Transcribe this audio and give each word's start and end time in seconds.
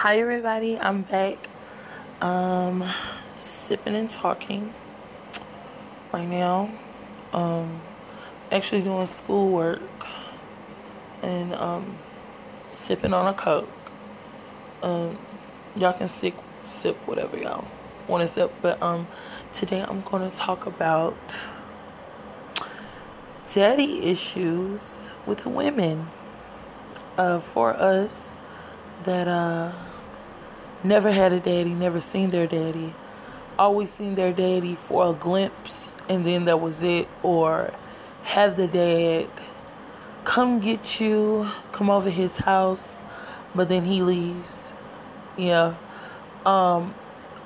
Hi 0.00 0.18
everybody, 0.18 0.78
I'm 0.78 1.00
back. 1.00 1.48
Um 2.20 2.84
sipping 3.34 3.96
and 3.96 4.10
talking 4.10 4.74
right 6.12 6.28
now. 6.28 6.68
Um 7.32 7.80
actually 8.52 8.82
doing 8.82 9.06
schoolwork 9.06 9.80
and 11.22 11.54
um 11.54 11.96
sipping 12.68 13.14
on 13.14 13.26
a 13.26 13.32
coke. 13.32 13.70
Um 14.82 15.18
y'all 15.74 15.94
can 15.94 16.08
sip 16.08 16.34
sip 16.62 16.96
whatever 17.08 17.38
y'all 17.38 17.66
want 18.06 18.20
to 18.20 18.28
sip, 18.28 18.52
but 18.60 18.82
um 18.82 19.08
today 19.54 19.80
I'm 19.80 20.02
going 20.02 20.30
to 20.30 20.36
talk 20.36 20.66
about 20.66 21.16
daddy 23.54 24.02
issues 24.02 24.82
with 25.24 25.46
women. 25.46 26.08
Uh 27.16 27.40
for 27.40 27.72
us 27.72 28.12
that 29.04 29.28
uh 29.28 29.72
never 30.84 31.10
had 31.10 31.32
a 31.32 31.40
daddy, 31.40 31.70
never 31.70 32.00
seen 32.00 32.30
their 32.30 32.46
daddy, 32.46 32.94
always 33.58 33.92
seen 33.92 34.14
their 34.14 34.32
daddy 34.32 34.74
for 34.74 35.10
a 35.10 35.12
glimpse 35.12 35.90
and 36.08 36.24
then 36.24 36.44
that 36.44 36.60
was 36.60 36.82
it, 36.82 37.08
or 37.22 37.72
have 38.22 38.56
the 38.56 38.66
dad 38.66 39.28
come 40.24 40.60
get 40.60 41.00
you, 41.00 41.50
come 41.72 41.90
over 41.90 42.10
his 42.10 42.32
house, 42.38 42.82
but 43.54 43.68
then 43.68 43.84
he 43.84 44.02
leaves. 44.02 44.72
Yeah. 45.36 45.74
Um, 46.44 46.94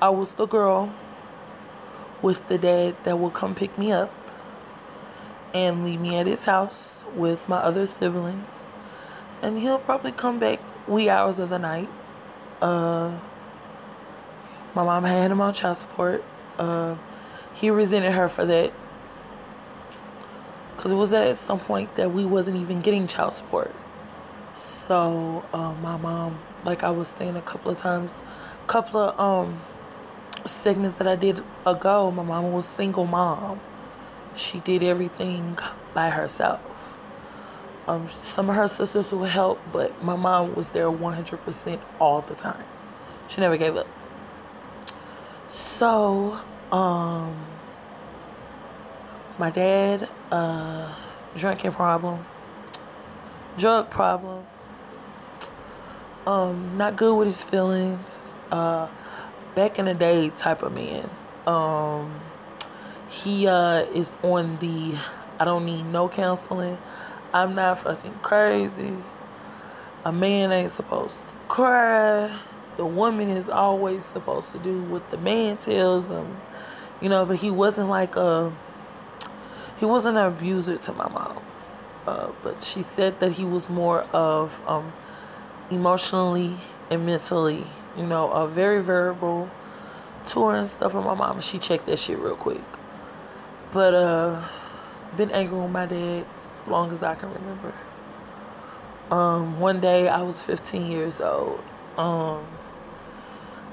I 0.01 0.09
was 0.09 0.33
the 0.33 0.45
girl 0.45 0.93
with 2.21 2.47
the 2.47 2.57
dad 2.57 2.95
that 3.03 3.17
would 3.17 3.33
come 3.33 3.55
pick 3.55 3.77
me 3.77 3.91
up 3.91 4.13
and 5.53 5.83
leave 5.83 5.99
me 5.99 6.15
at 6.15 6.27
his 6.27 6.45
house 6.45 7.03
with 7.15 7.47
my 7.49 7.57
other 7.57 7.85
siblings. 7.85 8.47
And 9.41 9.59
he'll 9.59 9.79
probably 9.79 10.11
come 10.11 10.39
back 10.39 10.59
wee 10.91 11.09
hours 11.09 11.39
of 11.39 11.49
the 11.49 11.57
night. 11.57 11.89
Uh, 12.61 13.17
my 14.75 14.83
mom 14.83 15.03
had 15.03 15.31
him 15.31 15.41
on 15.41 15.53
child 15.53 15.77
support. 15.77 16.23
Uh, 16.59 16.95
he 17.53 17.69
resented 17.69 18.13
her 18.13 18.29
for 18.29 18.45
that. 18.45 18.71
Because 20.75 20.91
it 20.91 20.95
was 20.95 21.13
at 21.13 21.37
some 21.37 21.59
point 21.59 21.95
that 21.95 22.11
we 22.11 22.25
wasn't 22.25 22.57
even 22.57 22.81
getting 22.81 23.07
child 23.07 23.35
support. 23.35 23.73
So, 24.55 25.43
uh, 25.53 25.73
my 25.73 25.97
mom, 25.97 26.39
like 26.65 26.83
I 26.83 26.91
was 26.91 27.11
saying 27.17 27.35
a 27.35 27.41
couple 27.41 27.71
of 27.71 27.77
times, 27.77 28.11
a 28.63 28.67
couple 28.67 28.99
of 28.99 29.19
um, 29.19 29.61
segments 30.45 30.97
that 30.97 31.07
I 31.07 31.15
did 31.15 31.43
ago, 31.65 32.11
my 32.11 32.23
mom 32.23 32.51
was 32.51 32.65
single 32.65 33.05
mom. 33.05 33.59
She 34.35 34.59
did 34.59 34.83
everything 34.83 35.57
by 35.93 36.09
herself. 36.09 36.61
Um, 37.91 38.07
some 38.23 38.49
of 38.49 38.55
her 38.55 38.69
sisters 38.69 39.11
would 39.11 39.29
help, 39.29 39.59
but 39.73 40.01
my 40.01 40.15
mom 40.15 40.55
was 40.55 40.69
there 40.69 40.89
100% 40.89 41.81
all 41.99 42.21
the 42.21 42.35
time. 42.35 42.63
She 43.27 43.41
never 43.41 43.57
gave 43.57 43.75
up. 43.75 43.87
So, 45.49 46.39
um, 46.71 47.35
my 49.37 49.49
dad, 49.49 50.07
uh, 50.31 50.95
drinking 51.35 51.73
problem, 51.73 52.25
drug 53.57 53.89
problem, 53.89 54.45
um, 56.25 56.77
not 56.77 56.95
good 56.95 57.13
with 57.13 57.27
his 57.27 57.43
feelings, 57.43 58.09
uh, 58.53 58.87
back 59.53 59.79
in 59.79 59.83
the 59.83 59.93
day 59.93 60.29
type 60.29 60.63
of 60.63 60.71
man. 60.71 61.09
Um, 61.45 62.21
he, 63.09 63.47
uh, 63.47 63.81
is 63.93 64.07
on 64.23 64.59
the, 64.59 64.97
I 65.39 65.43
don't 65.43 65.65
need 65.65 65.83
no 65.87 66.07
counseling. 66.07 66.77
I'm 67.33 67.55
not 67.55 67.83
fucking 67.83 68.19
crazy. 68.21 68.95
A 70.05 70.11
man 70.11 70.51
ain't 70.51 70.71
supposed 70.71 71.15
to 71.15 71.23
cry 71.47 72.39
the 72.77 72.85
woman 72.85 73.29
is 73.29 73.49
always 73.49 74.03
supposed 74.13 74.51
to 74.53 74.59
do 74.59 74.81
what 74.83 75.09
the 75.11 75.17
man 75.17 75.57
tells 75.57 76.09
him, 76.09 76.37
you 77.01 77.09
know. 77.09 77.25
But 77.25 77.37
he 77.37 77.51
wasn't 77.51 77.89
like 77.89 78.15
a 78.15 78.51
he 79.79 79.85
wasn't 79.85 80.17
an 80.17 80.25
abuser 80.25 80.77
to 80.77 80.93
my 80.93 81.09
mom, 81.09 81.43
uh, 82.07 82.31
but 82.43 82.63
she 82.63 82.83
said 82.95 83.19
that 83.19 83.33
he 83.33 83.43
was 83.43 83.69
more 83.69 84.01
of 84.13 84.59
um, 84.67 84.93
emotionally 85.69 86.57
and 86.89 87.05
mentally, 87.05 87.65
you 87.97 88.05
know, 88.05 88.31
a 88.31 88.47
very 88.47 88.81
verbal 88.81 89.49
to 90.29 90.47
her 90.47 90.55
and 90.55 90.69
stuff. 90.69 90.93
And 90.93 91.05
my 91.05 91.13
mom, 91.13 91.41
she 91.41 91.59
checked 91.59 91.85
that 91.87 91.99
shit 91.99 92.19
real 92.19 92.35
quick. 92.35 92.61
But 93.73 93.93
uh, 93.93 94.47
been 95.17 95.31
angry 95.31 95.59
with 95.59 95.71
my 95.71 95.85
dad 95.85 96.25
as 96.61 96.67
long 96.67 96.91
as 96.91 97.03
I 97.03 97.15
can 97.15 97.33
remember. 97.33 97.73
Um, 99.09 99.59
one 99.59 99.81
day 99.81 100.07
I 100.07 100.21
was 100.21 100.41
15 100.41 100.91
years 100.91 101.19
old. 101.19 101.61
Um, 101.97 102.45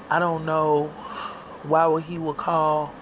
I 0.09 0.19
don't 0.19 0.45
know 0.45 0.87
why 1.63 1.85
would 1.87 2.03
he 2.03 2.17
would 2.17 2.37
call 2.37 2.93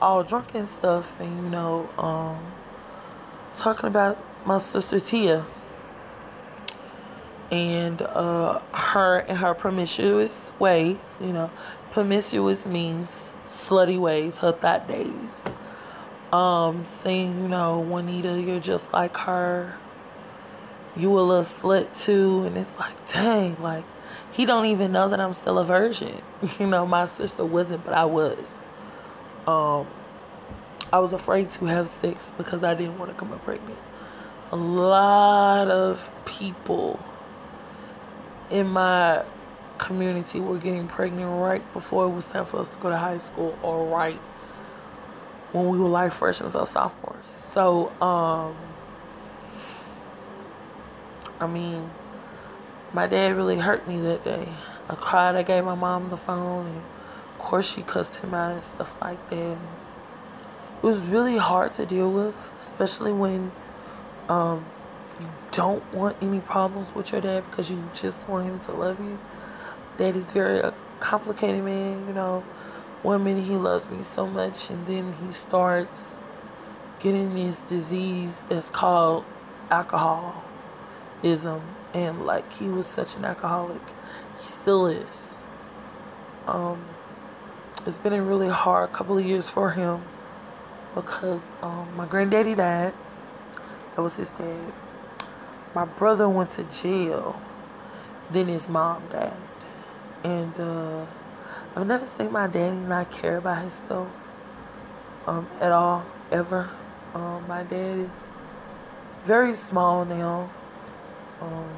all 0.00 0.22
drunk 0.22 0.54
and 0.54 0.68
stuff 0.68 1.20
and 1.20 1.36
you 1.36 1.50
know, 1.50 1.88
um, 1.98 2.38
talking 3.56 3.86
about 3.86 4.18
my 4.46 4.58
sister 4.58 5.00
Tia 5.00 5.44
and 7.50 8.02
uh, 8.02 8.60
her 8.72 9.18
and 9.18 9.38
her 9.38 9.54
promiscuous 9.54 10.52
ways, 10.58 10.96
you 11.20 11.32
know, 11.32 11.50
promiscuous 11.92 12.66
means 12.66 13.08
slutty 13.48 13.98
ways, 13.98 14.38
her 14.38 14.52
thought 14.52 14.88
days. 14.88 15.40
Um, 16.34 16.84
saying, 16.84 17.40
you 17.40 17.46
know, 17.46 17.78
Juanita, 17.78 18.40
you're 18.40 18.58
just 18.58 18.92
like 18.92 19.16
her. 19.18 19.76
You 20.96 21.16
a 21.16 21.20
little 21.20 21.44
slut 21.44 21.96
too, 22.00 22.42
and 22.44 22.56
it's 22.56 22.70
like, 22.76 23.12
dang, 23.12 23.56
like 23.62 23.84
he 24.32 24.44
don't 24.44 24.66
even 24.66 24.90
know 24.90 25.08
that 25.10 25.20
I'm 25.20 25.32
still 25.34 25.58
a 25.58 25.64
virgin. 25.64 26.20
You 26.58 26.66
know, 26.66 26.86
my 26.86 27.06
sister 27.06 27.44
wasn't, 27.44 27.84
but 27.84 27.94
I 27.94 28.04
was. 28.06 28.48
Um, 29.46 29.86
I 30.92 30.98
was 30.98 31.12
afraid 31.12 31.52
to 31.52 31.66
have 31.66 31.88
sex 32.00 32.32
because 32.36 32.64
I 32.64 32.74
didn't 32.74 32.98
want 32.98 33.12
to 33.12 33.16
come 33.16 33.32
up 33.32 33.44
pregnant. 33.44 33.78
A 34.50 34.56
lot 34.56 35.68
of 35.68 36.10
people 36.24 36.98
in 38.50 38.66
my 38.66 39.24
community 39.78 40.40
were 40.40 40.58
getting 40.58 40.88
pregnant 40.88 41.30
right 41.40 41.72
before 41.72 42.06
it 42.06 42.10
was 42.10 42.24
time 42.24 42.46
for 42.46 42.58
us 42.58 42.68
to 42.68 42.76
go 42.78 42.90
to 42.90 42.96
high 42.96 43.18
school 43.18 43.56
or 43.62 43.86
right 43.86 44.20
when 45.54 45.68
we 45.68 45.78
were 45.78 45.88
like 45.88 46.12
freshmen 46.12 46.50
or 46.52 46.66
sophomores. 46.66 47.26
So, 47.54 47.88
um, 48.02 48.56
I 51.38 51.46
mean, 51.46 51.88
my 52.92 53.06
dad 53.06 53.36
really 53.36 53.58
hurt 53.58 53.86
me 53.86 54.00
that 54.00 54.24
day. 54.24 54.48
I 54.88 54.96
cried. 54.96 55.36
I 55.36 55.44
gave 55.44 55.64
my 55.64 55.76
mom 55.76 56.10
the 56.10 56.16
phone, 56.16 56.66
and 56.66 56.76
of 56.76 57.38
course 57.38 57.72
she 57.72 57.82
cussed 57.82 58.16
him 58.16 58.34
out 58.34 58.56
and 58.56 58.64
stuff 58.64 59.00
like 59.00 59.30
that. 59.30 59.38
And 59.38 59.68
it 60.82 60.82
was 60.82 60.98
really 60.98 61.36
hard 61.36 61.72
to 61.74 61.86
deal 61.86 62.10
with, 62.10 62.34
especially 62.60 63.12
when 63.12 63.52
um, 64.28 64.66
you 65.20 65.28
don't 65.52 65.94
want 65.94 66.16
any 66.20 66.40
problems 66.40 66.92
with 66.96 67.12
your 67.12 67.20
dad 67.20 67.44
because 67.48 67.70
you 67.70 67.80
just 67.94 68.28
want 68.28 68.46
him 68.50 68.58
to 68.58 68.72
love 68.72 68.98
you. 68.98 69.20
Dad 69.98 70.16
is 70.16 70.26
very 70.26 70.58
a 70.58 70.74
complicated 70.98 71.62
man, 71.62 72.08
you 72.08 72.12
know. 72.12 72.42
Minute 73.04 73.44
he 73.44 73.54
loves 73.54 73.86
me 73.90 74.02
so 74.02 74.26
much, 74.26 74.70
and 74.70 74.86
then 74.86 75.14
he 75.24 75.30
starts 75.30 76.00
getting 77.00 77.34
this 77.34 77.60
disease 77.60 78.38
that's 78.48 78.70
called 78.70 79.26
alcoholism. 79.70 80.42
And 81.92 82.24
like 82.24 82.50
he 82.54 82.66
was 82.66 82.86
such 82.86 83.14
an 83.14 83.26
alcoholic. 83.26 83.82
He 84.40 84.46
still 84.46 84.86
is. 84.86 85.22
Um 86.46 86.82
it's 87.86 87.98
been 87.98 88.14
a 88.14 88.22
really 88.22 88.48
hard 88.48 88.92
couple 88.92 89.18
of 89.18 89.24
years 89.24 89.50
for 89.50 89.70
him 89.70 90.02
because 90.94 91.42
um 91.62 91.94
my 91.96 92.06
granddaddy 92.06 92.54
died. 92.54 92.94
That 93.94 94.02
was 94.02 94.16
his 94.16 94.30
dad. 94.30 94.72
My 95.74 95.84
brother 95.84 96.28
went 96.28 96.52
to 96.52 96.64
jail. 96.64 97.38
Then 98.30 98.48
his 98.48 98.66
mom 98.68 99.02
died. 99.12 99.36
And 100.24 100.58
uh 100.58 101.06
I've 101.76 101.86
never 101.86 102.06
seen 102.06 102.32
my 102.32 102.46
daddy 102.46 102.76
not 102.76 103.10
care 103.10 103.38
about 103.38 103.58
himself 103.58 104.08
um 105.26 105.48
at 105.60 105.72
all 105.72 106.04
ever 106.30 106.70
um 107.14 107.46
my 107.48 107.62
dad 107.62 107.98
is 107.98 108.12
very 109.24 109.54
small 109.54 110.04
now 110.04 110.50
um, 111.40 111.68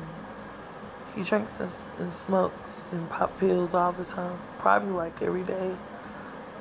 he 1.14 1.22
drinks 1.22 1.58
and, 1.60 1.70
and, 1.98 2.12
smokes 2.12 2.70
and 2.92 3.08
pop 3.08 3.38
pills 3.40 3.74
all 3.74 3.92
the 3.92 4.04
time, 4.04 4.38
probably 4.58 4.92
like 4.92 5.20
every 5.22 5.42
day. 5.42 5.74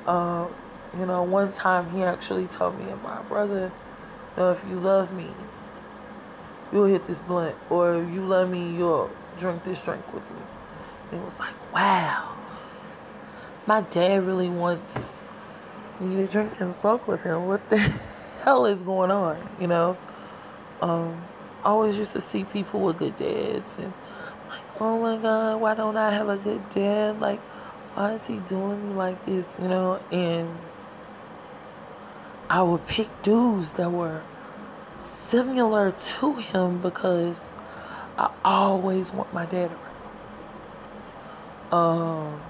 Uh, 0.06 0.46
you 0.98 1.04
know, 1.04 1.22
one 1.22 1.52
time 1.52 1.90
he 1.90 2.02
actually 2.02 2.46
told 2.46 2.78
me 2.78 2.90
and 2.90 3.02
my 3.02 3.20
brother, 3.22 3.70
you 4.36 4.42
know, 4.42 4.52
if 4.52 4.64
you 4.68 4.80
love 4.80 5.12
me, 5.12 5.28
you'll 6.72 6.86
hit 6.86 7.06
this 7.06 7.18
blunt, 7.20 7.54
or 7.70 7.96
if 7.96 8.14
you 8.14 8.22
love 8.22 8.50
me, 8.50 8.76
you'll 8.76 9.10
drink 9.38 9.62
this 9.64 9.80
drink 9.80 10.12
with 10.12 10.28
me. 10.30 10.40
And 11.10 11.20
it 11.20 11.24
was 11.24 11.38
like, 11.38 11.72
wow, 11.72 12.35
my 13.66 13.80
dad 13.80 14.24
really 14.24 14.48
wants 14.48 14.94
me 16.00 16.16
to 16.16 16.26
drink 16.26 16.52
and 16.60 16.74
smoke 16.76 17.08
with 17.08 17.22
him. 17.22 17.46
What 17.46 17.68
the 17.68 17.78
hell 18.42 18.66
is 18.66 18.80
going 18.80 19.10
on, 19.10 19.48
you 19.60 19.66
know? 19.66 19.96
Um, 20.80 21.24
always 21.64 21.96
used 21.96 22.12
to 22.12 22.20
see 22.20 22.44
people 22.44 22.80
with 22.80 22.98
good 22.98 23.16
dads 23.16 23.76
and 23.76 23.92
like, 24.48 24.80
oh 24.80 25.00
my 25.00 25.16
God, 25.20 25.60
why 25.60 25.74
don't 25.74 25.96
I 25.96 26.12
have 26.12 26.28
a 26.28 26.36
good 26.36 26.68
dad? 26.70 27.20
Like, 27.20 27.40
why 27.94 28.12
is 28.12 28.26
he 28.26 28.36
doing 28.36 28.88
me 28.88 28.94
like 28.94 29.24
this? 29.26 29.48
You 29.60 29.68
know, 29.68 30.00
and 30.12 30.56
I 32.48 32.62
would 32.62 32.86
pick 32.86 33.22
dudes 33.22 33.72
that 33.72 33.90
were 33.90 34.22
similar 35.30 35.92
to 36.20 36.34
him 36.34 36.80
because 36.80 37.40
I 38.16 38.30
always 38.44 39.10
want 39.12 39.34
my 39.34 39.46
dad 39.46 39.72
around. 39.72 39.82
Um, 41.72 42.40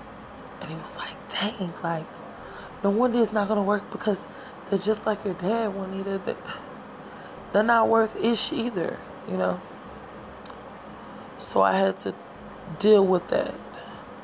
and 0.60 0.70
he 0.70 0.76
was 0.76 0.96
like, 0.96 1.16
dang, 1.30 1.72
like, 1.82 2.06
no 2.82 2.90
wonder 2.90 3.22
it's 3.22 3.32
not 3.32 3.48
gonna 3.48 3.62
work 3.62 3.90
because 3.90 4.18
they're 4.68 4.78
just 4.78 5.04
like 5.06 5.24
your 5.24 5.34
dad, 5.34 5.74
Juanita. 5.74 6.36
They're 7.52 7.62
not 7.62 7.88
worth 7.88 8.16
ish 8.16 8.52
either, 8.52 8.98
you 9.28 9.36
know. 9.36 9.60
So 11.38 11.62
I 11.62 11.76
had 11.76 11.98
to 12.00 12.14
deal 12.78 13.06
with 13.06 13.28
that. 13.28 13.54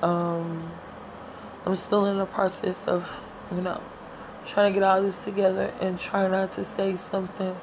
Um, 0.03 0.73
I'm 1.65 1.77
still 1.77 2.07
in 2.07 2.19
the 2.19 2.27
process 2.27 2.77
of, 2.87 3.11
you 3.53 3.61
know, 3.61 3.81
trying 4.47 4.73
to 4.73 4.75
get 4.79 4.83
all 4.83 5.01
this 5.03 5.19
together 5.19 5.73
and 5.81 5.99
try 5.99 6.27
not 6.27 6.53
to 6.53 6.65
say 6.65 6.97
something 6.97 7.57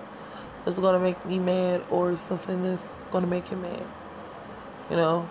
that's 0.64 0.80
gonna 0.80 1.00
make 1.00 1.24
me 1.26 1.40
mad 1.40 1.84
or 1.90 2.16
something 2.16 2.62
that's 2.62 2.88
gonna 3.12 3.28
make 3.28 3.48
him 3.48 3.62
mad. 3.62 3.84
You 4.90 4.96
know? 4.96 5.30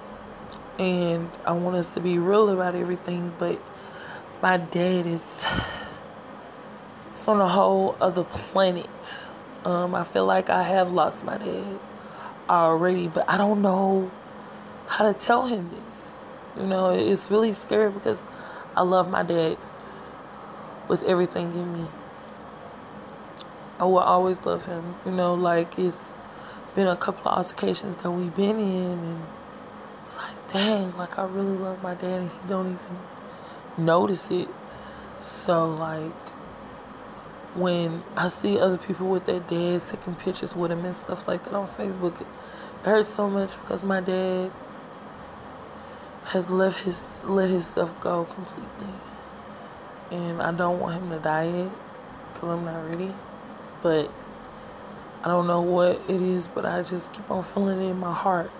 And 0.78 1.30
I 1.44 1.52
want 1.52 1.76
us 1.76 1.90
to 1.94 2.00
be 2.00 2.19
real 2.19 2.48
about 2.50 2.75
everything, 2.75 3.34
but 3.38 3.60
my 4.40 4.58
dad 4.58 5.06
is 5.06 5.25
it's 7.12 7.26
on 7.26 7.40
a 7.40 7.48
whole 7.48 7.96
other 8.00 8.22
planet. 8.22 8.88
Um, 9.64 9.94
I 9.94 10.04
feel 10.04 10.25
like 10.25 10.50
I 10.50 10.62
have 10.62 10.92
lost 10.92 11.25
my 11.25 11.36
dad 11.36 11.80
already, 12.48 13.08
but 13.08 13.28
I 13.28 13.36
don't 13.36 13.60
know 13.60 14.10
how 14.86 15.10
to 15.10 15.19
tell 15.19 15.46
him 15.46 15.69
this. 15.70 16.14
You 16.56 16.66
know, 16.66 16.90
it's 16.90 17.31
really 17.31 17.52
scary 17.52 17.90
because 17.90 18.20
I 18.76 18.82
love 18.82 19.10
my 19.10 19.24
dad 19.24 19.58
with 20.86 21.02
everything 21.02 21.52
in 21.52 21.72
me. 21.72 21.88
I 23.78 23.84
will 23.84 23.98
always 23.98 24.40
love 24.44 24.64
him. 24.66 24.94
You 25.04 25.12
know, 25.12 25.34
like 25.34 25.78
it's 25.78 26.02
been 26.74 26.86
a 26.86 26.96
couple 26.96 27.31
of 27.31 27.38
altercations 27.38 27.96
that 27.96 28.10
we've 28.10 28.34
been 28.34 28.58
in, 28.58 28.98
and 28.98 29.22
dang, 30.52 30.96
like 30.96 31.18
I 31.18 31.24
really 31.24 31.56
love 31.56 31.82
my 31.82 31.94
dad, 31.94 32.22
and 32.22 32.30
he 32.30 32.48
don't 32.48 32.66
even 32.66 33.84
notice 33.84 34.30
it. 34.30 34.48
So 35.22 35.70
like, 35.74 36.12
when 37.54 38.02
I 38.16 38.28
see 38.28 38.58
other 38.58 38.78
people 38.78 39.08
with 39.08 39.26
their 39.26 39.40
dads 39.40 39.90
taking 39.90 40.14
pictures 40.14 40.54
with 40.54 40.70
him 40.70 40.84
and 40.84 40.96
stuff 40.96 41.28
like 41.28 41.44
that 41.44 41.54
on 41.54 41.68
Facebook, 41.68 42.20
it 42.20 42.26
hurts 42.84 43.14
so 43.14 43.28
much 43.28 43.60
because 43.60 43.82
my 43.82 44.00
dad 44.00 44.52
has 46.26 46.50
left 46.50 46.80
his 46.80 47.02
let 47.24 47.48
his 47.48 47.66
himself 47.66 48.00
go 48.00 48.24
completely, 48.24 48.94
and 50.10 50.40
I 50.42 50.52
don't 50.52 50.80
want 50.80 51.02
him 51.02 51.10
to 51.10 51.18
die 51.18 51.44
yet 51.44 51.72
because 52.32 52.48
I'm 52.48 52.64
not 52.64 52.88
ready. 52.88 53.14
But 53.82 54.10
I 55.22 55.28
don't 55.28 55.46
know 55.46 55.60
what 55.60 56.00
it 56.08 56.22
is, 56.22 56.48
but 56.48 56.64
I 56.64 56.82
just 56.82 57.12
keep 57.12 57.30
on 57.30 57.44
feeling 57.44 57.80
it 57.80 57.90
in 57.90 57.98
my 57.98 58.12
heart 58.12 58.50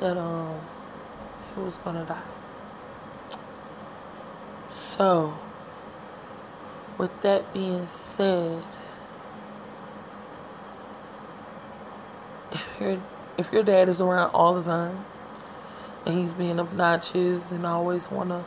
that 0.00 0.16
um 0.16 0.60
was 1.62 1.74
gonna 1.78 2.04
die. 2.04 2.22
So, 4.70 5.34
with 6.98 7.22
that 7.22 7.52
being 7.52 7.86
said, 7.86 8.62
if 12.52 12.62
your 12.80 13.02
if 13.36 13.52
your 13.52 13.62
dad 13.62 13.88
is 13.88 14.00
around 14.00 14.30
all 14.30 14.54
the 14.54 14.62
time 14.62 15.04
and 16.06 16.18
he's 16.18 16.32
being 16.32 16.60
obnoxious 16.60 17.50
and 17.50 17.66
always 17.66 18.10
wanna 18.10 18.44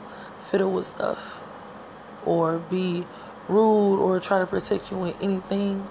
fiddle 0.50 0.71
with 0.71 0.86
stuff 0.86 1.42
or 2.25 2.59
be 2.59 3.06
rude 3.48 4.00
or 4.00 4.19
try 4.19 4.39
to 4.39 4.48
protect 4.48 4.92
you 4.92 5.04
in 5.06 5.13
anything, 5.21 5.88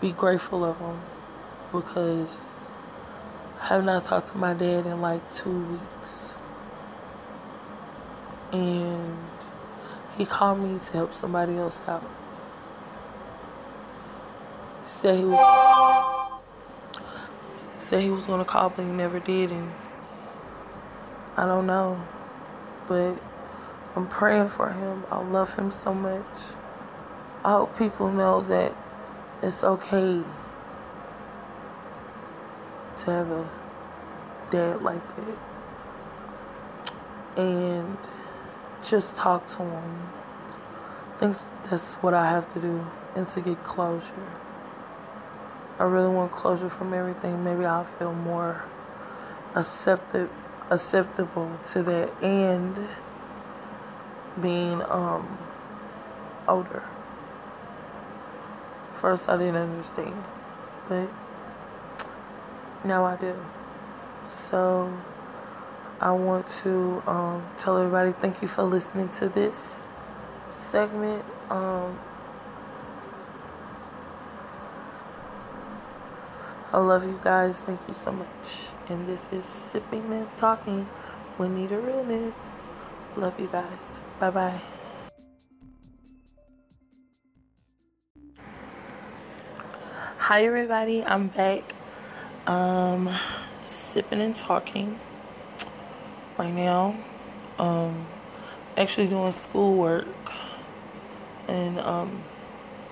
be 0.00 0.12
grateful 0.12 0.64
of 0.64 0.78
him 0.78 1.00
because 1.72 2.40
I 3.60 3.66
have 3.66 3.84
not 3.84 4.04
talked 4.04 4.28
to 4.28 4.38
my 4.38 4.54
dad 4.54 4.86
in 4.86 5.00
like 5.00 5.32
two 5.32 5.64
weeks. 5.64 6.27
And 8.52 9.16
he 10.16 10.24
called 10.24 10.60
me 10.60 10.78
to 10.78 10.92
help 10.92 11.14
somebody 11.14 11.56
else 11.56 11.80
out. 11.86 12.02
He 14.84 14.90
said 14.90 15.18
he 15.18 15.24
was 15.24 16.42
said 17.88 18.00
he 18.02 18.10
was 18.10 18.24
gonna 18.24 18.44
call 18.44 18.68
but 18.68 18.84
he 18.84 18.90
never 18.90 19.18
did 19.18 19.50
and 19.50 19.72
I 21.36 21.46
don't 21.46 21.66
know. 21.66 22.04
But 22.88 23.14
I'm 23.94 24.08
praying 24.08 24.48
for 24.48 24.70
him. 24.70 25.04
I 25.10 25.20
love 25.20 25.54
him 25.54 25.70
so 25.70 25.94
much. 25.94 26.24
I 27.44 27.52
hope 27.52 27.78
people 27.78 28.10
know 28.10 28.40
that 28.42 28.74
it's 29.42 29.62
okay 29.62 30.22
to 32.98 33.10
have 33.10 33.30
a 33.30 33.48
dad 34.50 34.82
like 34.82 35.02
that. 35.16 35.38
And 37.36 37.96
just 38.82 39.16
talk 39.16 39.48
to 39.48 39.58
him. 39.58 40.08
I 41.14 41.18
think 41.18 41.36
that's 41.70 41.94
what 41.94 42.14
I 42.14 42.30
have 42.30 42.52
to 42.54 42.60
do 42.60 42.86
and 43.14 43.28
to 43.30 43.40
get 43.40 43.62
closure. 43.64 44.28
I 45.78 45.84
really 45.84 46.12
want 46.12 46.32
closure 46.32 46.68
from 46.68 46.92
everything. 46.92 47.44
Maybe 47.44 47.64
I'll 47.64 47.84
feel 47.84 48.12
more 48.12 48.64
accepted 49.54 50.28
acceptable 50.70 51.58
to 51.72 51.82
that 51.82 52.22
and 52.22 52.88
being 54.40 54.82
um 54.82 55.38
older. 56.46 56.82
First, 59.00 59.28
I 59.28 59.36
didn't 59.36 59.56
understand, 59.56 60.24
but 60.88 61.08
now 62.84 63.04
I 63.04 63.16
do. 63.16 63.34
So, 64.50 64.92
I 66.00 66.12
want 66.12 66.46
to 66.62 67.02
um, 67.06 67.44
tell 67.58 67.76
everybody 67.76 68.12
thank 68.12 68.40
you 68.40 68.48
for 68.48 68.62
listening 68.62 69.08
to 69.18 69.28
this 69.28 69.88
segment. 70.48 71.24
Um, 71.50 71.98
I 76.72 76.78
love 76.78 77.04
you 77.04 77.18
guys. 77.24 77.58
Thank 77.58 77.80
you 77.88 77.94
so 77.94 78.12
much. 78.12 78.28
And 78.88 79.06
this 79.06 79.26
is 79.32 79.44
Sipping 79.44 80.12
and 80.12 80.28
Talking 80.36 80.88
with 81.36 81.50
Nita 81.50 81.78
Realness. 81.78 82.36
Love 83.16 83.38
you 83.40 83.48
guys. 83.48 83.66
Bye 84.20 84.30
bye. 84.30 84.60
Hi 90.18 90.44
everybody, 90.44 91.02
I'm 91.02 91.28
back. 91.28 91.72
Um 92.46 93.08
sipping 93.62 94.20
and 94.20 94.36
talking 94.36 95.00
right 96.38 96.54
now. 96.54 96.96
Um 97.58 98.06
actually 98.76 99.08
doing 99.08 99.32
schoolwork 99.32 100.06
and 101.48 101.78
um 101.80 102.22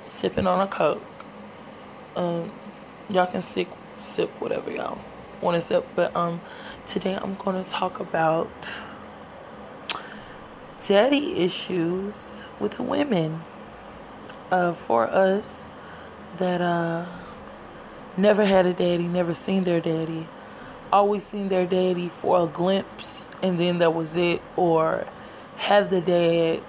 sipping 0.01 0.47
on 0.47 0.61
a 0.61 0.67
coke. 0.67 1.03
Um 2.17 2.53
y'all 3.09 3.27
can 3.27 3.41
sip 3.41 3.69
sip 3.97 4.31
whatever 4.41 4.71
y'all 4.71 4.99
want 5.41 5.55
to 5.55 5.61
sip, 5.61 5.87
but 5.95 6.15
um 6.17 6.41
today 6.87 7.15
I'm 7.15 7.35
going 7.37 7.63
to 7.63 7.71
talk 7.71 8.01
about 8.01 8.51
daddy 10.87 11.35
issues 11.37 12.15
with 12.59 12.81
women. 12.81 13.43
Uh 14.51 14.73
for 14.73 15.09
us 15.09 15.49
that 16.39 16.61
uh 16.61 17.07
never 18.17 18.45
had 18.45 18.67
a 18.67 18.73
daddy, 18.73 19.05
never 19.05 19.35
seen 19.35 19.63
their 19.65 19.81
daddy, 19.81 20.27
always 20.93 21.25
seen 21.27 21.49
their 21.49 21.67
daddy 21.67 22.09
for 22.09 22.43
a 22.43 22.47
glimpse 22.47 23.26
and 23.43 23.59
then 23.59 23.79
that 23.79 23.95
was 23.95 24.17
it, 24.17 24.43
or 24.57 25.07
have 25.57 25.91
the 25.91 26.01
dad 26.01 26.63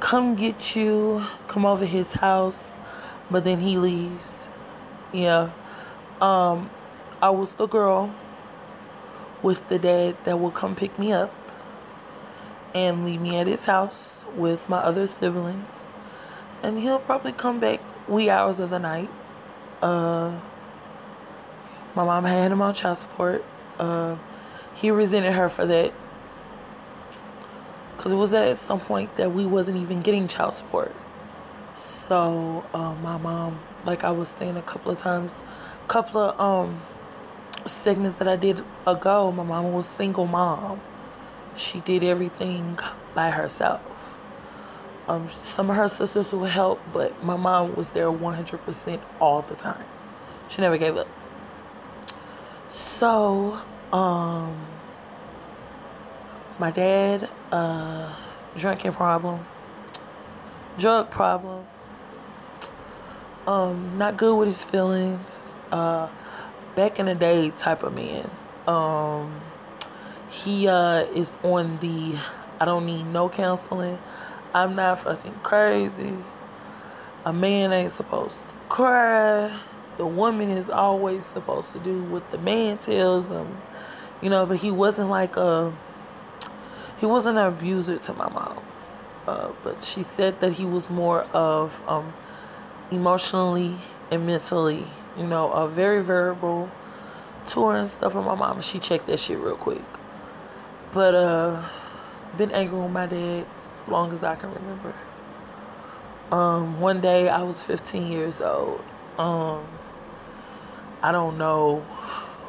come 0.00 0.34
get 0.36 0.76
you, 0.76 1.24
come 1.48 1.66
over 1.66 1.84
his 1.84 2.06
house, 2.14 2.58
but 3.30 3.44
then 3.44 3.60
he 3.60 3.76
leaves. 3.76 4.48
Yeah. 5.12 5.50
Um, 6.20 6.70
I 7.20 7.30
was 7.30 7.52
the 7.54 7.66
girl 7.66 8.14
with 9.42 9.68
the 9.68 9.78
dad 9.78 10.16
that 10.24 10.38
would 10.38 10.54
come 10.54 10.74
pick 10.74 10.98
me 10.98 11.12
up 11.12 11.34
and 12.74 13.04
leave 13.04 13.20
me 13.20 13.36
at 13.36 13.46
his 13.46 13.64
house 13.64 14.22
with 14.36 14.68
my 14.68 14.78
other 14.78 15.06
siblings. 15.06 15.66
And 16.62 16.78
he'll 16.78 16.98
probably 16.98 17.32
come 17.32 17.60
back 17.60 17.80
wee 18.08 18.30
hours 18.30 18.58
of 18.58 18.70
the 18.70 18.78
night. 18.78 19.10
Uh, 19.80 20.40
my 21.94 22.04
mom 22.04 22.24
had 22.24 22.50
him 22.50 22.62
on 22.62 22.74
child 22.74 22.98
support. 22.98 23.44
Uh, 23.78 24.16
he 24.80 24.90
resented 24.90 25.32
her 25.32 25.48
for 25.48 25.66
that. 25.66 25.92
Because 27.96 28.12
it 28.12 28.16
was 28.16 28.32
at 28.32 28.58
some 28.58 28.80
point 28.80 29.16
that 29.16 29.32
we 29.32 29.44
wasn't 29.44 29.78
even 29.78 30.02
getting 30.02 30.28
child 30.28 30.56
support. 30.56 30.94
So, 31.76 32.64
uh, 32.72 32.94
my 32.94 33.16
mom, 33.16 33.60
like 33.84 34.04
I 34.04 34.10
was 34.10 34.28
saying 34.38 34.56
a 34.56 34.62
couple 34.62 34.92
of 34.92 34.98
times, 34.98 35.32
a 35.84 35.88
couple 35.88 36.20
of 36.20 36.40
um, 36.40 36.80
segments 37.66 38.18
that 38.18 38.28
I 38.28 38.36
did 38.36 38.64
ago, 38.86 39.32
my 39.32 39.42
mom 39.42 39.72
was 39.72 39.86
single 39.86 40.26
mom. 40.26 40.80
She 41.56 41.80
did 41.80 42.04
everything 42.04 42.78
by 43.14 43.30
herself. 43.30 43.80
Um, 45.08 45.28
some 45.42 45.70
of 45.70 45.76
her 45.76 45.88
sisters 45.88 46.30
would 46.32 46.50
help, 46.50 46.80
but 46.92 47.24
my 47.24 47.36
mom 47.36 47.74
was 47.74 47.90
there 47.90 48.10
100% 48.12 49.00
all 49.20 49.42
the 49.42 49.54
time. 49.54 49.84
She 50.48 50.60
never 50.60 50.76
gave 50.78 50.96
up. 50.96 51.08
So, 52.68 53.60
um, 53.92 54.66
my 56.58 56.70
dad, 56.70 57.28
uh, 57.52 58.14
drinking 58.56 58.92
problem, 58.92 59.44
drug 60.78 61.10
problem, 61.10 61.66
um, 63.46 63.96
not 63.98 64.16
good 64.16 64.36
with 64.36 64.48
his 64.48 64.62
feelings, 64.62 65.30
uh, 65.72 66.08
back 66.76 66.98
in 66.98 67.06
the 67.06 67.14
day 67.14 67.50
type 67.50 67.82
of 67.82 67.94
man. 67.94 68.30
Um, 68.66 69.40
he 70.30 70.68
uh, 70.68 71.04
is 71.14 71.28
on 71.42 71.78
the 71.80 72.18
I 72.60 72.64
don't 72.64 72.86
need 72.86 73.04
no 73.04 73.28
counseling. 73.28 73.98
I'm 74.52 74.74
not 74.74 75.04
fucking 75.04 75.40
crazy. 75.42 76.14
A 77.24 77.32
man 77.32 77.72
ain't 77.72 77.92
supposed 77.92 78.34
to 78.34 78.44
cry. 78.68 79.56
The 79.96 80.06
woman 80.06 80.50
is 80.50 80.68
always 80.68 81.22
supposed 81.32 81.72
to 81.72 81.78
do 81.78 82.02
what 82.04 82.28
the 82.32 82.38
man 82.38 82.78
tells 82.78 83.28
them. 83.28 83.60
You 84.22 84.30
know, 84.30 84.46
but 84.46 84.58
he 84.58 84.70
wasn't 84.70 85.10
like 85.10 85.36
a 85.36 85.72
he 86.98 87.06
wasn't 87.06 87.38
an 87.38 87.46
abuser 87.46 87.98
to 87.98 88.12
my 88.12 88.28
mom. 88.28 88.62
Uh, 89.26 89.52
but 89.62 89.84
she 89.84 90.02
said 90.16 90.40
that 90.40 90.54
he 90.54 90.64
was 90.64 90.90
more 90.90 91.22
of 91.34 91.78
um, 91.86 92.12
emotionally 92.90 93.76
and 94.10 94.26
mentally, 94.26 94.84
you 95.16 95.26
know, 95.26 95.52
a 95.52 95.68
very 95.68 96.02
verbal 96.02 96.70
to 97.48 97.66
her 97.66 97.76
and 97.76 97.90
stuff. 97.90 98.14
And 98.14 98.24
my 98.24 98.34
mom, 98.34 98.60
she 98.62 98.78
checked 98.78 99.06
that 99.06 99.20
shit 99.20 99.38
real 99.38 99.56
quick. 99.56 99.82
But 100.92 101.14
uh, 101.14 101.62
been 102.36 102.50
angry 102.52 102.80
with 102.80 102.90
my 102.90 103.06
dad 103.06 103.46
as 103.82 103.88
long 103.88 104.12
as 104.12 104.24
I 104.24 104.34
can 104.34 104.50
remember. 104.50 104.94
Um, 106.32 106.80
one 106.80 107.00
day 107.00 107.28
I 107.28 107.42
was 107.42 107.62
15 107.62 108.10
years 108.10 108.40
old. 108.40 108.82
Um, 109.18 109.66
I 111.02 111.12
don't 111.12 111.38
know 111.38 111.80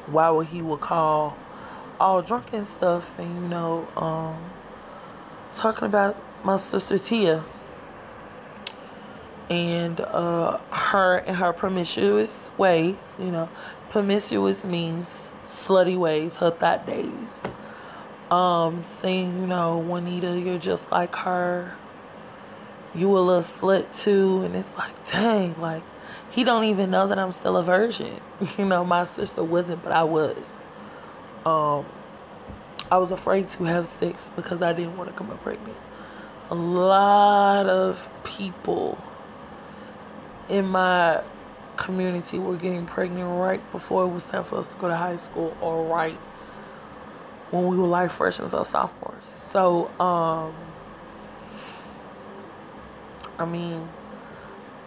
why 0.08 0.30
would 0.30 0.48
he 0.48 0.62
would 0.62 0.80
call 0.80 1.38
all 2.00 2.22
drunk 2.22 2.54
and 2.54 2.68
stuff, 2.68 3.18
and 3.18 3.34
you 3.34 3.48
know, 3.48 3.88
um, 3.96 4.52
talking 5.56 5.86
about 5.86 6.18
my 6.44 6.56
sister 6.56 6.98
Tia 6.98 7.44
and 9.50 10.00
uh, 10.00 10.58
her 10.72 11.18
and 11.18 11.36
her 11.36 11.54
promiscuous 11.54 12.50
ways. 12.58 12.96
You 13.18 13.32
know, 13.32 13.50
promiscuous 13.90 14.64
means 14.64 15.08
slutty 15.46 15.98
ways, 15.98 16.38
her 16.38 16.52
thought 16.52 16.86
days 16.86 17.40
um, 18.32 18.84
saying, 18.84 19.40
you 19.40 19.48
know, 19.48 19.78
Juanita, 19.80 20.40
you're 20.40 20.60
just 20.60 20.90
like 20.92 21.16
her. 21.16 21.76
You 22.96 23.16
a 23.18 23.20
little 23.20 23.44
slut 23.44 23.86
too, 24.00 24.44
and 24.44 24.56
it's 24.56 24.68
like, 24.78 25.12
dang, 25.12 25.60
like 25.60 25.84
he 26.32 26.44
don't 26.44 26.66
even 26.66 26.92
know 26.92 27.08
that 27.08 27.20
I'm 27.20 27.32
still 27.32 27.58
a 27.58 27.64
virgin. 27.64 28.20
You 28.58 28.66
know, 28.66 28.86
my 28.86 29.06
sister 29.06 29.44
wasn't, 29.44 29.84
but 29.84 29.92
I 29.92 30.04
was. 30.04 30.38
Um, 31.46 31.86
I 32.92 32.98
was 32.98 33.12
afraid 33.12 33.50
to 33.52 33.64
have 33.66 33.88
sex 34.00 34.22
because 34.36 34.62
I 34.62 34.74
didn't 34.74 34.98
want 34.98 35.10
to 35.10 35.16
come 35.16 35.30
up 35.30 35.42
pregnant. 35.44 35.78
A 36.50 36.56
lot 36.56 37.68
of 37.68 38.08
people 38.24 38.98
in 40.50 40.66
my 40.66 41.22
community 41.78 42.40
were 42.40 42.58
getting 42.58 42.86
pregnant 42.86 43.40
right 43.40 43.72
before 43.72 44.04
it 44.04 44.08
was 44.08 44.24
time 44.24 44.44
for 44.44 44.58
us 44.58 44.68
to 44.68 44.74
go 44.76 44.88
to 44.88 44.96
high 44.96 45.18
school 45.18 45.56
or 45.62 45.86
right 45.86 46.18
when 47.52 47.68
we 47.68 47.78
were 47.78 47.88
like 47.88 48.12
freshmen 48.12 48.54
or 48.54 48.66
sophomores. 48.66 49.24
So, 49.54 49.88
um, 50.00 50.54
I 53.38 53.46
mean, 53.46 53.88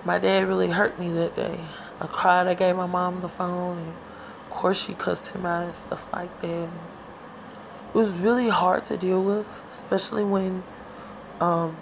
my 0.04 0.18
dad 0.18 0.46
really 0.46 0.68
hurt 0.68 0.98
me 0.98 1.12
that 1.12 1.34
day. 1.34 1.58
I 2.00 2.06
cried. 2.06 2.46
I 2.48 2.54
gave 2.54 2.76
my 2.76 2.86
mom 2.86 3.20
the 3.20 3.28
phone, 3.28 3.78
and 3.78 3.94
course 4.52 4.84
she 4.84 4.94
cussed 4.94 5.28
him 5.28 5.46
out 5.46 5.66
and 5.66 5.76
stuff 5.76 6.06
like 6.12 6.40
that. 6.42 6.68
It 6.68 7.94
was 7.94 8.10
really 8.10 8.48
hard 8.48 8.84
to 8.86 8.96
deal 8.96 9.22
with, 9.22 9.46
especially 9.72 10.24
when 10.24 10.62
um, 11.40 11.76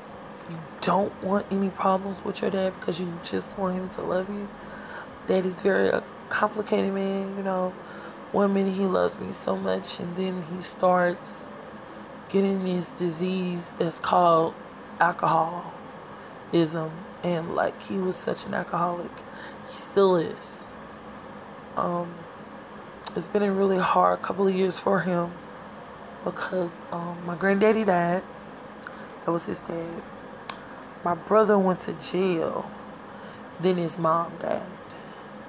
you 0.50 0.58
don't 0.80 1.12
want 1.22 1.46
any 1.50 1.68
problems 1.70 2.24
with 2.24 2.40
your 2.40 2.50
dad 2.50 2.74
because 2.78 2.98
you 2.98 3.12
just 3.22 3.56
want 3.58 3.76
him 3.76 3.88
to 3.90 4.02
love 4.02 4.28
you. 4.28 4.48
Dad 5.28 5.46
is 5.46 5.56
very 5.56 5.88
a 5.88 6.02
complicated 6.28 6.92
man, 6.92 7.36
you 7.36 7.42
know 7.42 7.72
one 8.32 8.54
minute 8.54 8.74
he 8.74 8.84
loves 8.84 9.18
me 9.18 9.32
so 9.32 9.56
much 9.56 9.98
and 9.98 10.16
then 10.16 10.44
he 10.54 10.62
starts 10.62 11.28
getting 12.28 12.62
this 12.64 12.86
disease 12.92 13.66
that's 13.78 13.98
called 13.98 14.54
alcoholism 15.00 15.72
and 17.24 17.56
like 17.56 17.80
he 17.82 17.96
was 17.96 18.14
such 18.14 18.44
an 18.44 18.54
alcoholic 18.54 19.10
he 19.68 19.76
still 19.76 20.16
is 20.16 20.52
um 21.76 22.14
it's 23.16 23.26
been 23.26 23.42
a 23.42 23.52
really 23.52 23.78
hard 23.78 24.22
couple 24.22 24.46
of 24.46 24.54
years 24.54 24.78
for 24.78 25.00
him 25.00 25.32
because 26.24 26.70
um 26.92 27.16
my 27.26 27.34
granddaddy 27.34 27.84
died 27.84 28.22
that 29.24 29.30
was 29.30 29.46
his 29.46 29.58
dad 29.60 30.02
my 31.04 31.14
brother 31.14 31.58
went 31.58 31.80
to 31.80 31.92
jail 31.94 32.70
then 33.60 33.76
his 33.76 33.98
mom 33.98 34.32
died 34.40 34.62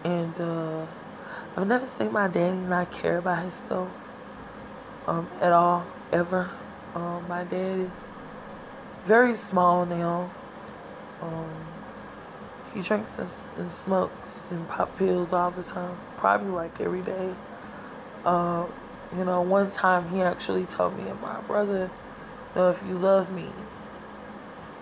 and 0.03 0.39
uh 0.39 0.85
I've 1.55 1.67
never 1.67 1.85
seen 1.85 2.13
my 2.13 2.27
daddy 2.29 2.55
not 2.55 2.91
care 2.91 3.17
about 3.17 3.39
himself 3.41 3.89
um, 5.05 5.27
at 5.41 5.51
all, 5.51 5.85
ever. 6.13 6.49
Um, 6.95 7.27
my 7.27 7.43
dad 7.43 7.79
is 7.79 7.91
very 9.05 9.35
small 9.35 9.85
now. 9.85 10.31
Um, 11.21 11.49
he 12.73 12.81
drinks 12.81 13.11
and, 13.19 13.29
and, 13.57 13.71
smokes 13.71 14.29
and 14.49 14.67
pop 14.69 14.97
pills 14.97 15.33
all 15.33 15.51
the 15.51 15.63
time, 15.63 15.97
probably 16.17 16.51
like 16.51 16.79
every 16.79 17.01
day. 17.01 17.35
Uh, 18.25 18.67
you 19.17 19.25
know, 19.25 19.41
one 19.41 19.71
time 19.71 20.09
he 20.09 20.21
actually 20.21 20.65
told 20.65 20.97
me 20.97 21.09
and 21.09 21.19
my 21.21 21.39
brother, 21.41 21.89
you 22.55 22.61
know, 22.61 22.69
if 22.69 22.81
you 22.87 22.97
love 22.97 23.31
me, 23.31 23.47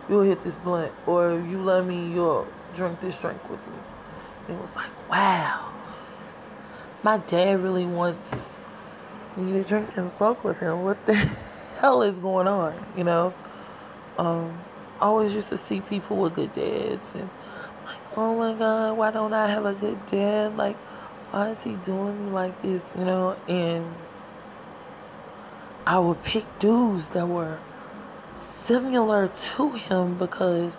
you'll 0.08 0.24
hit 0.24 0.44
this 0.44 0.56
blunt, 0.58 0.92
or 1.06 1.40
if 1.40 1.50
you 1.50 1.62
love 1.62 1.88
me, 1.88 2.12
you'll 2.12 2.48
drink 2.74 3.00
this 3.00 3.16
drink 3.16 3.50
with 3.50 3.66
me. 3.68 3.78
it 4.50 4.60
was 4.60 4.76
like, 4.76 5.10
wow 5.10 5.70
my 7.04 7.18
dad 7.18 7.62
really 7.62 7.86
wants 7.86 8.30
me 9.38 9.54
to 9.54 9.64
drink 9.64 9.90
and 9.96 10.12
smoke 10.18 10.44
with 10.44 10.58
him. 10.58 10.84
What 10.84 11.06
the 11.06 11.16
hell 11.80 12.02
is 12.02 12.18
going 12.18 12.48
on? 12.48 12.92
You 12.98 13.04
know? 13.04 13.34
Um, 14.18 14.62
I 15.00 15.06
always 15.06 15.34
used 15.34 15.50
to 15.50 15.58
see 15.58 15.80
people 15.82 16.18
with 16.18 16.36
good 16.36 16.54
dads 16.54 17.14
and 17.14 17.30
like, 17.86 18.18
oh 18.18 18.38
my 18.38 18.54
god, 18.54 18.98
why 18.98 19.12
don't 19.12 19.34
I 19.34 19.48
have 19.48 19.66
a 19.66 19.74
good 19.74 20.06
dad? 20.08 20.58
Like, 20.58 20.78
why 21.32 21.50
is 21.50 21.64
he 21.64 21.74
doing 21.74 22.26
me 22.26 22.32
like 22.32 22.62
this? 22.62 22.84
You 22.98 23.06
know, 23.06 23.38
and 23.48 23.96
I 25.86 26.00
would 26.00 26.24
pick 26.24 26.46
dudes 26.60 27.10
that 27.10 27.28
were 27.28 27.60
similar 28.66 29.28
to 29.56 29.72
him 29.72 30.18
because 30.18 30.78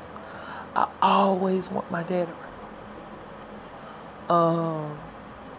I 0.74 0.88
always 1.02 1.68
want 1.68 1.90
my 1.90 2.02
dad 2.02 2.28
around. 2.28 2.46
Um 4.30 4.98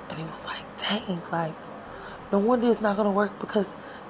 and 0.10 0.20
he 0.20 0.26
was 0.26 0.46
like, 0.46 0.78
dang, 0.78 1.22
like, 1.32 1.56
no 2.32 2.40
wonder 2.40 2.70
it's 2.70 2.82
not 2.82 2.98
gonna 2.98 3.12
work 3.12 3.40
because 3.40 3.68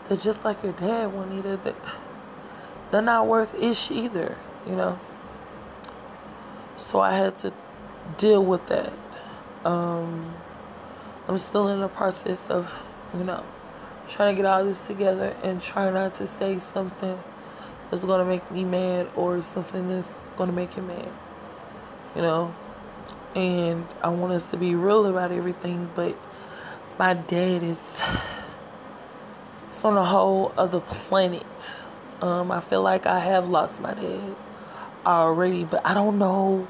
they're 0.08 0.18
just 0.18 0.44
like 0.44 0.64
your 0.64 0.74
dad, 0.74 1.14
Juanita. 1.14 1.60
That 1.64 1.76
they're 2.92 3.02
not 3.02 3.28
worth 3.28 3.54
ish 3.56 3.92
either, 3.92 4.38
you 4.68 4.76
know. 4.76 5.00
So 6.78 7.00
I 7.00 7.14
had 7.14 7.38
to 7.40 7.54
deal 8.18 8.44
with 8.44 8.68
that. 8.68 8.92
Um, 9.64 10.34
I'm 11.32 11.38
still 11.38 11.70
in 11.70 11.80
the 11.80 11.88
process 11.88 12.42
of, 12.50 12.76
you 13.18 13.24
know, 13.24 13.42
trying 14.10 14.36
to 14.36 14.42
get 14.42 14.46
all 14.46 14.66
this 14.66 14.86
together 14.86 15.34
and 15.44 15.62
try 15.62 15.90
not 15.90 16.16
to 16.16 16.28
say 16.28 16.60
something 16.60 17.18
that's 17.90 18.04
gonna 18.04 18.26
make 18.26 18.52
me 18.52 18.66
mad 18.66 19.08
or 19.16 19.42
something 19.42 19.88
that's 19.88 20.10
gonna 20.36 20.52
make 20.52 20.74
him 20.74 20.88
mad. 20.88 21.08
You 22.18 22.22
know, 22.24 22.54
and 23.34 23.88
I 24.04 24.10
want 24.10 24.34
us 24.34 24.48
to 24.48 24.58
be 24.58 24.76
real 24.76 25.06
about 25.06 25.32
everything, 25.32 25.90
but 25.96 26.18
my 27.00 27.14
dad 27.14 27.64
is 27.64 27.80
it's 29.70 29.86
on 29.86 29.96
a 29.96 30.04
whole 30.04 30.52
other 30.58 30.82
planet. 30.82 31.46
Um, 32.22 32.52
I 32.52 32.60
feel 32.60 32.82
like 32.82 33.06
I 33.06 33.20
have 33.20 33.48
lost 33.48 33.80
my 33.80 33.94
dad 33.94 34.36
already, 35.06 35.64
but 35.64 35.86
I 35.86 35.94
don't 35.94 36.20
know 36.20 36.68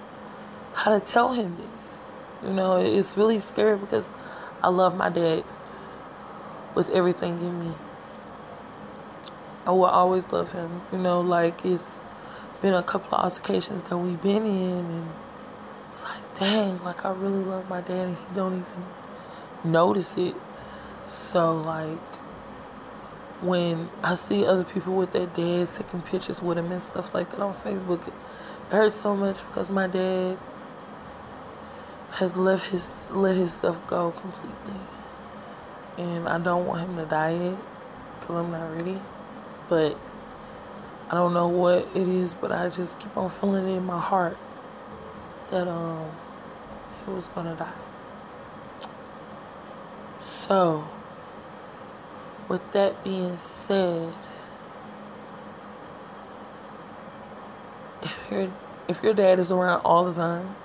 how 0.76 1.00
to 1.00 1.04
tell 1.04 1.34
him 1.34 1.58
this. 1.58 1.98
You 2.44 2.54
know, 2.54 2.78
it's 2.78 3.18
really 3.18 3.40
scary 3.40 3.76
because 3.76 4.06
I 4.64 4.70
love 4.70 4.96
my 4.96 5.10
dad 5.10 5.44
with 6.76 6.90
everything 6.90 7.38
in 7.40 7.60
me. 7.60 7.76
I 9.66 9.72
will 9.72 9.86
always 9.86 10.32
love 10.32 10.52
him. 10.52 10.82
You 10.92 10.98
know, 10.98 11.22
like 11.22 11.66
it's 11.66 11.84
been 12.62 12.74
a 12.74 12.84
couple 12.84 13.18
of 13.18 13.24
altercations 13.24 13.84
that 13.84 13.98
we've 13.98 14.22
been 14.22 14.46
in 14.46 14.72
and 14.72 15.10
it's 15.92 16.04
like, 16.04 16.40
dang, 16.40 16.84
like 16.84 17.06
I 17.06 17.12
really 17.12 17.44
love 17.44 17.70
my 17.70 17.82
dad 17.82 18.08
and 18.08 18.18
he 18.18 18.36
don't 18.36 18.66
even 18.66 19.72
notice 19.72 20.16
it. 20.18 20.36
So, 21.10 21.58
like, 21.58 22.00
when 23.42 23.90
I 24.04 24.16
see 24.16 24.46
other 24.46 24.64
people 24.64 24.94
with 24.94 25.12
their 25.14 25.26
dads 25.26 25.78
taking 25.78 26.02
pictures 26.02 26.42
with 26.42 26.58
them 26.58 26.72
and 26.72 26.82
stuff 26.82 27.14
like 27.14 27.32
that 27.32 27.40
on 27.40 27.54
Facebook, 27.56 28.08
it 28.08 28.14
hurts 28.70 29.02
so 29.02 29.16
much 29.16 29.46
because 29.48 29.70
my 29.70 29.88
dad 29.88 30.38
has 32.14 32.36
left 32.36 32.68
his 32.68 32.90
let 33.10 33.36
his 33.36 33.54
stuff 33.54 33.76
go 33.88 34.12
completely, 34.12 34.80
and 35.98 36.28
I 36.28 36.38
don't 36.38 36.66
want 36.66 36.88
him 36.88 36.98
to 36.98 37.06
die 37.06 37.32
yet 37.32 37.58
because 38.20 38.36
I'm 38.36 38.52
not 38.52 38.76
ready. 38.76 39.00
But 39.70 39.98
I 41.10 41.16
don't 41.16 41.34
know 41.34 41.48
what 41.48 41.88
it 41.96 42.08
is, 42.08 42.34
but 42.34 42.52
I 42.52 42.70
just 42.70 43.00
keep 43.00 43.16
on 43.16 43.30
feeling 43.30 43.68
it 43.68 43.78
in 43.78 43.86
my 43.86 44.00
heart 44.00 44.38
that 45.50 45.68
um 45.68 46.12
he 47.06 47.12
was 47.12 47.26
gonna 47.28 47.56
die. 47.56 47.74
So, 50.20 50.88
with 52.50 52.62
that 52.74 53.04
being 53.04 53.38
said, 53.38 54.14
if 58.02 58.18
your 58.30 58.54
if 58.88 59.02
your 59.02 59.14
dad 59.14 59.40
is 59.40 59.52
around 59.52 59.82
all 59.86 60.06
the 60.06 60.14
time 60.14 60.56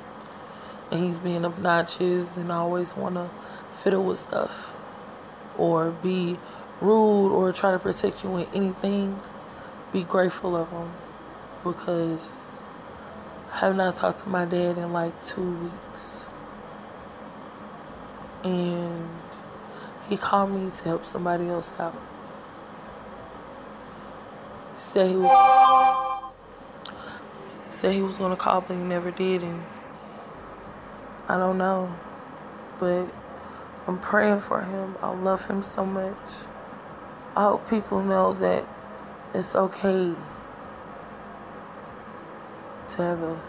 and 0.91 1.05
he's 1.05 1.19
being 1.19 1.45
obnoxious 1.45 2.37
and 2.37 2.53
I 2.53 2.57
always 2.57 2.97
wanna 2.97 3.31
fiddle 3.83 4.05
with 4.05 4.19
stuff 4.19 4.73
or 5.59 5.91
be 5.91 6.39
rude 6.81 7.33
or 7.33 7.53
try 7.53 7.73
to 7.73 7.79
protect 7.79 8.23
you 8.23 8.37
in 8.37 8.47
anything, 8.55 9.21
be 9.93 10.03
grateful 10.03 10.57
of 10.57 10.71
him 10.71 10.93
because 11.65 12.41
I 13.53 13.59
have 13.61 13.77
not 13.77 13.97
talked 13.97 14.21
to 14.21 14.29
my 14.29 14.45
dad 14.45 14.79
in 14.79 14.93
like 14.93 15.25
two 15.25 15.71
weeks. 15.95 16.25
And 18.45 19.09
he 20.09 20.17
called 20.17 20.51
me 20.51 20.71
to 20.71 20.85
help 20.85 21.05
somebody 21.05 21.49
else 21.49 21.73
out. 21.79 22.01
Said 24.79 25.11
he 25.11 25.17
was 25.17 26.33
said 27.81 27.93
he 27.93 28.03
was 28.03 28.17
gonna 28.17 28.37
call, 28.37 28.61
but 28.61 28.77
he 28.77 28.83
never 28.83 29.11
did, 29.11 29.43
and 29.43 29.63
I 31.29 31.37
don't 31.37 31.59
know. 31.59 31.95
But 32.79 33.07
I'm 33.87 33.99
praying 33.99 34.41
for 34.41 34.63
him. 34.63 34.97
I 35.03 35.11
love 35.11 35.45
him 35.47 35.63
so 35.63 35.85
much. 35.85 36.17
I 37.37 37.43
hope 37.43 37.69
people 37.69 38.03
know 38.03 38.33
that 38.35 38.65
it's 39.35 39.55
okay 39.55 40.15
to 42.91 42.97
have 42.97 43.23
a 43.23 43.41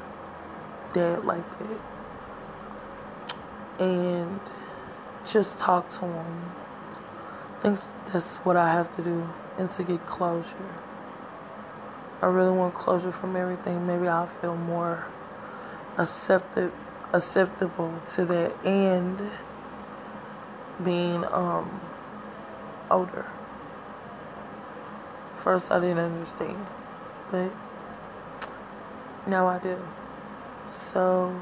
dad 0.93 1.25
like 1.25 1.47
that. 1.59 1.79
And 3.79 4.39
just 5.25 5.57
talk 5.59 5.89
to 5.91 6.01
him. 6.01 6.51
I 7.57 7.59
think 7.61 7.79
that's 8.11 8.37
what 8.37 8.57
I 8.57 8.71
have 8.71 8.95
to 8.95 9.03
do 9.03 9.29
and 9.57 9.71
to 9.73 9.83
get 9.83 10.05
closure. 10.05 10.75
I 12.21 12.25
really 12.25 12.55
want 12.55 12.73
closure 12.73 13.11
from 13.11 13.35
everything. 13.35 13.85
Maybe 13.85 14.07
I'll 14.07 14.27
feel 14.27 14.55
more 14.55 15.05
accepted 15.97 16.71
acceptable 17.13 18.01
to 18.15 18.25
that 18.25 18.65
and 18.65 19.31
being 20.83 21.23
um 21.25 21.81
older 22.91 23.25
first 25.47 25.71
I 25.71 25.79
didn't 25.79 25.99
understand, 25.99 26.67
but 27.31 27.49
now 29.25 29.47
I 29.47 29.59
do. 29.59 29.77
So 30.91 31.41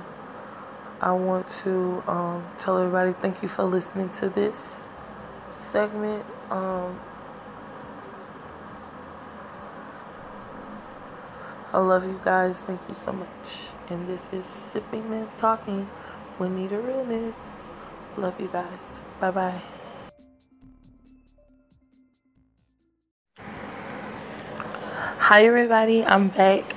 I 1.01 1.11
want 1.13 1.49
to 1.63 2.03
um, 2.05 2.45
tell 2.59 2.77
everybody 2.77 3.13
thank 3.13 3.41
you 3.41 3.49
for 3.49 3.63
listening 3.63 4.09
to 4.19 4.29
this 4.29 4.89
segment. 5.49 6.23
Um, 6.51 6.99
I 11.75 11.79
love 11.79 12.05
you 12.05 12.17
guys. 12.23 12.59
Thank 12.59 12.79
you 12.87 12.95
so 12.95 13.11
much. 13.11 13.27
And 13.89 14.07
this 14.07 14.23
is 14.31 14.45
Sipping 14.45 15.13
and 15.13 15.27
Talking 15.37 15.89
with 16.39 16.53
Nita 16.53 16.79
Realness. 16.79 17.35
Love 18.15 18.39
you 18.39 18.47
guys. 18.47 18.69
Bye 19.19 19.31
bye. 19.31 19.61
Hi 25.19 25.45
everybody, 25.45 26.05
I'm 26.05 26.29
back. 26.29 26.73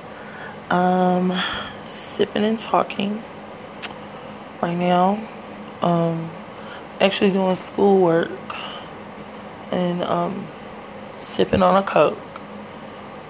Um 0.69 1.33
sipping 1.85 2.45
and 2.45 2.59
talking 2.59 3.23
right 4.61 4.77
now. 4.77 5.21
Um 5.81 6.29
actually 7.01 7.31
doing 7.31 7.55
schoolwork 7.55 8.33
and 9.71 10.03
um 10.03 10.49
sipping 11.17 11.63
on 11.63 11.77
a 11.77 11.85
coke. 11.85 12.19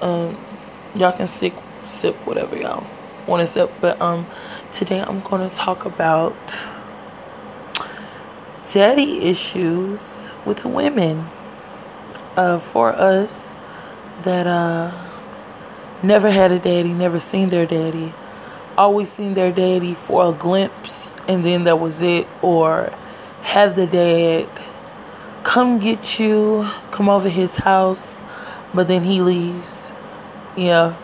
Um 0.01 0.48
y'all 0.95 1.13
can 1.13 1.27
sip 1.27 1.55
sip 1.83 2.15
whatever 2.27 2.57
y'all 2.57 2.87
want 3.27 3.41
to 3.41 3.47
sip, 3.47 3.71
but 3.81 4.01
um 4.01 4.27
today 4.73 5.01
I'm 5.01 5.21
to 5.23 5.55
talk 5.55 5.85
about 5.85 6.37
daddy 8.73 9.29
issues 9.29 10.01
with 10.45 10.65
women. 10.65 11.27
Uh 12.37 12.59
for 12.59 12.93
us 12.93 13.43
that 14.25 14.47
uh 14.47 14.93
never 16.03 16.31
had 16.31 16.53
a 16.53 16.59
daddy, 16.59 16.91
never 16.91 17.21
seen 17.21 17.51
their 17.51 17.67
daddy, 17.67 18.15
always 18.77 19.13
seen 19.13 19.35
their 19.35 19.53
daddy 19.53 19.95
for 19.95 20.31
a 20.31 20.33
glimpse 20.33 21.15
and 21.29 21.45
then 21.45 21.65
that 21.65 21.79
was 21.79 22.01
it, 22.01 22.27
or 22.41 22.93
have 23.43 23.77
the 23.77 23.87
dad 23.87 24.49
come 25.45 25.79
get 25.79 26.19
you, 26.19 26.69
come 26.91 27.09
over 27.09 27.29
his 27.29 27.51
house, 27.57 28.03
but 28.75 28.89
then 28.89 29.05
he 29.05 29.21
leaves. 29.21 29.78
Yeah. 30.59 30.97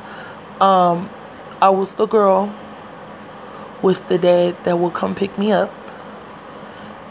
Um, 0.61 1.11
I 1.61 1.71
was 1.71 1.93
the 1.93 2.07
girl 2.07 2.55
with 3.83 4.07
the 4.09 4.19
dad 4.19 4.57
that 4.65 4.79
would 4.79 4.95
come 4.95 5.15
pick 5.15 5.39
me 5.39 5.53
up 5.53 5.73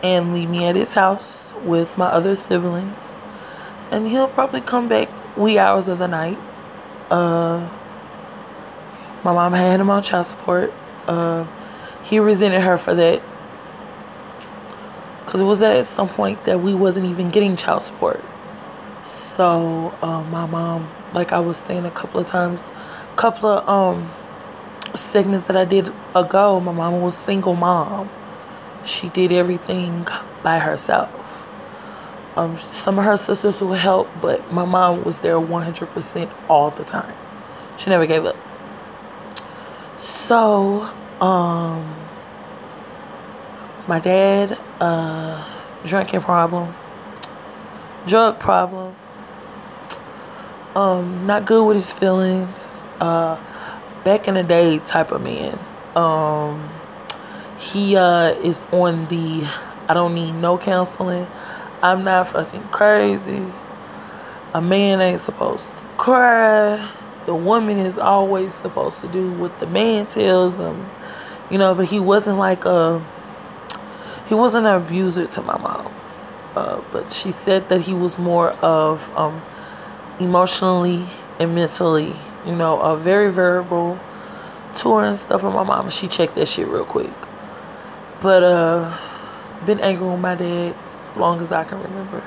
and 0.03 0.33
leave 0.33 0.49
me 0.49 0.65
at 0.65 0.75
his 0.75 0.93
house 0.93 1.53
with 1.63 1.97
my 1.97 2.07
other 2.07 2.35
siblings. 2.35 2.97
And 3.91 4.07
he'll 4.07 4.27
probably 4.27 4.61
come 4.61 4.87
back 4.87 5.09
wee 5.37 5.57
hours 5.57 5.87
of 5.87 5.99
the 5.99 6.07
night 6.07 6.37
uh, 7.09 7.69
my 9.23 9.33
mom 9.33 9.53
had 9.53 9.79
him 9.79 9.89
on 9.89 10.03
child 10.03 10.25
support. 10.25 10.73
Uh, 11.07 11.45
he 12.03 12.19
resented 12.19 12.61
her 12.61 12.77
for 12.77 12.93
that 12.95 13.21
because 15.23 15.41
it 15.41 15.45
was 15.45 15.61
at 15.61 15.85
some 15.85 16.09
point 16.09 16.43
that 16.45 16.61
we 16.61 16.73
wasn't 16.73 17.05
even 17.05 17.29
getting 17.29 17.55
child 17.55 17.83
support. 17.83 18.23
So 19.05 19.93
uh, 20.01 20.23
my 20.23 20.45
mom, 20.45 20.89
like 21.13 21.31
I 21.31 21.39
was 21.39 21.57
saying 21.57 21.85
a 21.85 21.91
couple 21.91 22.19
of 22.19 22.27
times, 22.27 22.61
a 22.61 23.15
couple 23.15 23.49
of 23.49 23.67
um 23.67 24.11
segments 24.95 25.47
that 25.47 25.57
I 25.57 25.65
did 25.65 25.91
ago, 26.15 26.59
my 26.59 26.71
mom 26.71 27.01
was 27.01 27.17
single 27.17 27.55
mom. 27.55 28.09
She 28.85 29.09
did 29.09 29.31
everything 29.31 30.07
by 30.43 30.59
herself. 30.59 31.09
Um, 32.35 32.57
some 32.71 32.97
of 32.97 33.05
her 33.05 33.15
sisters 33.15 33.61
would 33.61 33.77
help, 33.79 34.09
but 34.21 34.51
my 34.51 34.65
mom 34.65 35.03
was 35.03 35.19
there 35.19 35.35
100% 35.35 36.31
all 36.49 36.71
the 36.71 36.83
time. 36.83 37.15
She 37.77 37.89
never 37.89 38.05
gave 38.05 38.25
up. 38.25 38.35
So, 39.97 40.81
um, 41.21 41.95
my 43.87 43.99
dad, 43.99 44.57
uh, 44.79 45.47
drinking 45.85 46.21
problem, 46.21 46.73
drug 48.07 48.39
problem, 48.39 48.95
um, 50.75 51.25
not 51.25 51.45
good 51.45 51.65
with 51.65 51.77
his 51.77 51.91
feelings, 51.91 52.59
uh, 52.99 53.37
back 54.03 54.27
in 54.27 54.33
the 54.33 54.43
day 54.43 54.79
type 54.79 55.11
of 55.11 55.21
man. 55.21 55.57
Um, 55.95 56.69
he, 57.59 57.95
uh, 57.95 58.33
is 58.41 58.57
on 58.71 59.07
the, 59.07 59.47
I 59.87 59.93
don't 59.93 60.15
need 60.15 60.33
no 60.33 60.57
counseling. 60.57 61.27
I'm 61.81 62.03
not 62.03 62.29
fucking 62.29 62.63
crazy. 62.69 63.45
A 64.53 64.61
man 64.61 65.01
ain't 65.01 65.21
supposed 65.21 65.65
to 65.65 65.83
cry. 65.97 66.89
The 67.25 67.35
woman 67.35 67.77
is 67.79 67.97
always 67.97 68.53
supposed 68.55 68.99
to 69.01 69.07
do 69.07 69.31
what 69.33 69.59
the 69.59 69.67
man 69.67 70.07
tells 70.07 70.57
them. 70.57 70.89
You 71.49 71.57
know, 71.57 71.75
but 71.75 71.85
he 71.85 71.99
wasn't 71.99 72.37
like 72.37 72.65
a 72.65 73.03
he 74.27 74.35
wasn't 74.35 74.65
an 74.65 74.75
abuser 74.75 75.27
to 75.27 75.41
my 75.41 75.57
mom. 75.57 75.93
Uh, 76.55 76.81
but 76.91 77.11
she 77.11 77.31
said 77.31 77.67
that 77.69 77.81
he 77.81 77.93
was 77.93 78.17
more 78.17 78.51
of 78.51 79.01
um, 79.17 79.41
emotionally 80.19 81.07
and 81.39 81.55
mentally, 81.55 82.15
you 82.45 82.55
know, 82.55 82.79
a 82.79 82.97
very 82.97 83.31
verbal 83.31 83.99
to 84.77 84.95
her 84.95 85.03
and 85.05 85.19
stuff 85.19 85.43
with 85.43 85.53
my 85.53 85.63
mom. 85.63 85.89
She 85.89 86.07
checked 86.07 86.35
that 86.35 86.47
shit 86.47 86.67
real 86.67 86.85
quick. 86.85 87.11
But 88.21 88.43
uh 88.43 88.97
been 89.65 89.79
angry 89.79 90.07
with 90.09 90.19
my 90.19 90.35
dad 90.35 90.75
as 91.05 91.17
long 91.17 91.41
as 91.41 91.51
I 91.51 91.63
can 91.63 91.81
remember. 91.81 92.21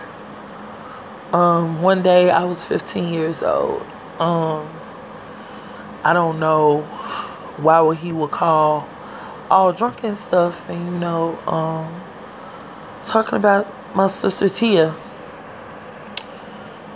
Um, 1.32 1.82
one 1.82 2.02
day 2.02 2.30
I 2.30 2.44
was 2.44 2.64
15 2.64 3.12
years 3.12 3.42
old. 3.42 3.82
Um, 4.18 4.70
I 6.02 6.12
don't 6.12 6.38
know 6.40 6.82
why 7.58 7.80
would 7.80 7.98
he 7.98 8.12
would 8.12 8.30
call 8.30 8.88
all 9.50 9.72
drunk 9.72 10.02
and 10.04 10.16
stuff, 10.16 10.68
and 10.68 10.84
you 10.86 10.98
know, 10.98 11.38
um, 11.46 12.02
talking 13.04 13.36
about 13.36 13.66
my 13.96 14.06
sister 14.06 14.48
Tia. 14.50 14.94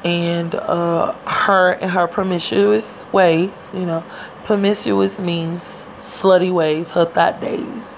And 0.05 0.55
uh, 0.55 1.13
her 1.27 1.73
and 1.73 1.91
her 1.91 2.07
promiscuous 2.07 3.05
ways, 3.11 3.51
you 3.73 3.87
know, 3.87 4.05
promiscuous 4.45 5.19
means 5.19 5.63
slutty 5.99 6.53
ways, 6.53 6.93
her 6.93 7.07
thought 7.07 7.41
days. 7.41 7.93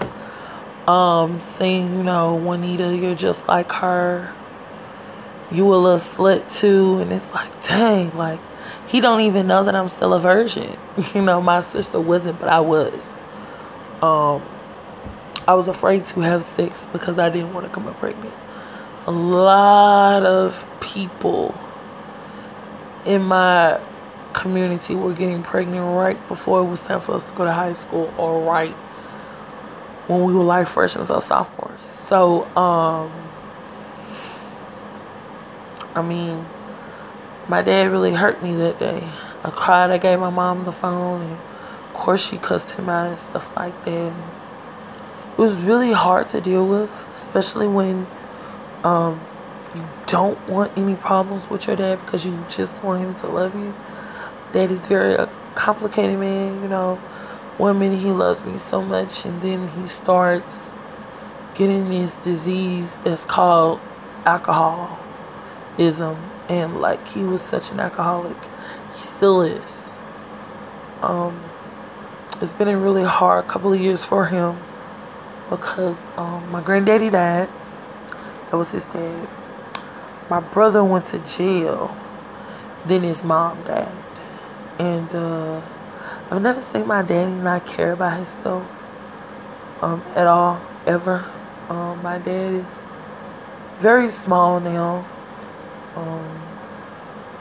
Um, 0.86 1.40
saying, 1.40 1.96
you 1.96 2.02
know, 2.02 2.34
Juanita, 2.36 2.96
you're 2.96 3.14
just 3.14 3.46
like 3.48 3.70
her. 3.72 4.32
You 5.50 5.66
a 5.74 5.76
little 5.76 5.98
slut 5.98 6.54
too. 6.54 6.98
And 6.98 7.12
it's 7.12 7.34
like, 7.34 7.64
dang, 7.64 8.16
like, 8.16 8.40
he 8.88 9.00
don't 9.00 9.20
even 9.22 9.46
know 9.48 9.64
that 9.64 9.74
I'm 9.74 9.88
still 9.88 10.14
a 10.14 10.20
virgin. 10.20 10.78
You 11.14 11.22
know, 11.22 11.40
my 11.40 11.62
sister 11.62 12.00
wasn't, 12.00 12.38
but 12.38 12.48
I 12.48 12.60
was. 12.60 13.02
Um, 14.00 14.42
I 15.48 15.54
was 15.54 15.66
afraid 15.66 16.06
to 16.06 16.20
have 16.20 16.44
sex 16.44 16.84
because 16.92 17.18
I 17.18 17.30
didn't 17.30 17.52
want 17.52 17.66
to 17.66 17.72
come 17.72 17.86
up 17.86 17.98
pregnant. 17.98 18.34
A 19.06 19.10
lot 19.10 20.24
of 20.24 20.64
people 20.80 21.54
in 23.04 23.22
my 23.22 23.80
community 24.32 24.94
were 24.94 25.12
getting 25.12 25.42
pregnant 25.42 25.96
right 25.96 26.28
before 26.28 26.60
it 26.60 26.64
was 26.64 26.80
time 26.80 27.00
for 27.00 27.14
us 27.14 27.24
to 27.24 27.32
go 27.32 27.44
to 27.44 27.52
high 27.52 27.72
school 27.72 28.12
or 28.16 28.42
right 28.42 28.74
when 30.06 30.24
we 30.24 30.34
were 30.34 30.44
like 30.44 30.68
freshmen 30.68 31.10
or 31.10 31.20
sophomores. 31.20 31.88
So, 32.08 32.44
um, 32.56 33.10
I 35.94 36.02
mean, 36.02 36.46
my 37.48 37.62
dad 37.62 37.90
really 37.90 38.12
hurt 38.12 38.42
me 38.42 38.54
that 38.56 38.78
day. 38.78 39.02
I 39.44 39.50
cried. 39.50 39.90
I 39.90 39.98
gave 39.98 40.20
my 40.20 40.30
mom 40.30 40.64
the 40.64 40.72
phone, 40.72 41.22
and 41.22 41.32
of 41.32 41.94
course 41.94 42.24
she 42.24 42.38
cussed 42.38 42.72
him 42.72 42.88
out 42.88 43.10
and 43.10 43.18
stuff 43.18 43.54
like 43.56 43.84
that. 43.84 44.12
It 45.32 45.38
was 45.38 45.54
really 45.54 45.92
hard 45.92 46.28
to 46.30 46.40
deal 46.40 46.66
with, 46.66 46.90
especially 47.14 47.66
when 47.66 48.06
um, 48.84 49.20
you 49.74 49.84
don't 50.06 50.38
want 50.48 50.76
any 50.76 50.94
problems 50.96 51.48
with 51.48 51.66
your 51.66 51.76
dad 51.76 52.00
because 52.04 52.24
you 52.24 52.44
just 52.48 52.82
want 52.82 53.02
him 53.02 53.14
to 53.16 53.26
love 53.26 53.54
you. 53.54 53.74
Dad 54.52 54.70
is 54.70 54.82
very 54.82 55.14
a 55.14 55.26
complicated 55.54 56.18
man, 56.18 56.62
you 56.62 56.68
know. 56.68 56.96
One 57.58 57.78
minute 57.78 58.00
he 58.00 58.10
loves 58.10 58.42
me 58.44 58.58
so 58.58 58.82
much, 58.82 59.24
and 59.24 59.40
then 59.42 59.68
he 59.68 59.86
starts 59.86 60.72
getting 61.54 61.88
this 61.88 62.16
disease 62.18 62.92
that's 63.04 63.24
called 63.24 63.80
alcoholism 64.24 64.98
and 66.48 66.80
like 66.80 67.06
he 67.08 67.22
was 67.22 67.42
such 67.42 67.70
an 67.70 67.80
alcoholic 67.80 68.36
he 68.94 69.02
still 69.02 69.42
is 69.42 69.82
um 71.02 71.42
it's 72.40 72.52
been 72.52 72.68
a 72.68 72.78
really 72.78 73.04
hard 73.04 73.46
couple 73.48 73.72
of 73.72 73.80
years 73.80 74.04
for 74.04 74.26
him 74.26 74.58
because 75.50 75.98
um, 76.16 76.50
my 76.50 76.62
granddaddy 76.62 77.10
died 77.10 77.48
that 78.52 78.58
was 78.58 78.70
his 78.70 78.84
dad. 78.84 79.28
My 80.28 80.40
brother 80.40 80.84
went 80.84 81.06
to 81.06 81.18
jail. 81.20 81.96
Then 82.84 83.02
his 83.02 83.24
mom 83.24 83.64
died. 83.64 83.90
And 84.78 85.14
uh, 85.14 85.62
i've 86.30 86.42
never 86.42 86.60
seen 86.60 86.86
my 86.86 87.00
daddy 87.00 87.30
not 87.30 87.66
care 87.66 87.92
about 87.92 88.16
himself 88.16 88.66
um, 89.80 90.02
at 90.14 90.26
all 90.26 90.60
ever. 90.86 91.24
Um, 91.70 92.02
my 92.02 92.18
dad 92.18 92.52
is 92.52 92.68
very 93.78 94.10
small 94.10 94.60
now. 94.60 95.06
Um, 95.96 96.42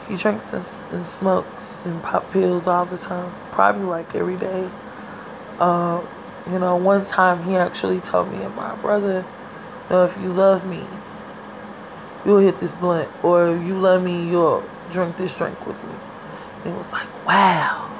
he 0.08 0.16
drinks 0.16 0.50
and, 0.54 0.64
and, 0.92 1.06
smokes 1.06 1.64
and 1.84 2.02
pop 2.02 2.32
pills 2.32 2.66
all 2.66 2.86
the 2.86 2.96
time, 2.96 3.34
probably 3.50 3.84
like 3.84 4.14
every 4.14 4.38
day. 4.38 4.70
Uh, 5.58 6.00
you 6.50 6.58
know, 6.58 6.76
one 6.76 7.04
time 7.04 7.44
he 7.44 7.56
actually 7.56 8.00
told 8.00 8.32
me 8.32 8.42
and 8.42 8.54
my 8.56 8.74
brother, 8.76 9.26
you 9.90 9.90
know, 9.90 10.04
if 10.06 10.16
you 10.16 10.32
love 10.32 10.66
me, 10.66 10.86
you'll 12.24 12.38
hit 12.38 12.58
this 12.60 12.74
blunt, 12.74 13.08
or 13.22 13.54
if 13.54 13.62
you 13.66 13.78
love 13.78 14.02
me, 14.02 14.28
you'll 14.28 14.64
drink 14.90 15.16
this 15.16 15.34
drink 15.34 15.66
with 15.66 15.76
me. 15.84 15.94
It 16.64 16.76
was 16.76 16.92
like, 16.92 17.08
wow, 17.26 17.90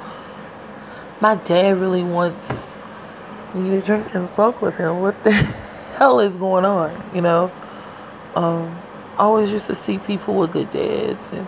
my 1.19 1.35
dad 1.35 1.77
really 1.79 2.03
wants 2.03 2.47
me 3.53 3.69
to 3.69 3.81
drink 3.81 4.13
and 4.13 4.27
smoke 4.35 4.61
with 4.61 4.75
him. 4.75 5.01
What 5.01 5.23
the 5.23 5.31
hell 5.97 6.19
is 6.19 6.35
going 6.35 6.65
on, 6.65 7.03
you 7.13 7.21
know? 7.21 7.51
Um, 8.35 8.79
I 9.13 9.23
always 9.23 9.51
used 9.51 9.67
to 9.67 9.75
see 9.75 9.99
people 9.99 10.35
with 10.35 10.53
good 10.53 10.71
dads 10.71 11.31
and 11.31 11.47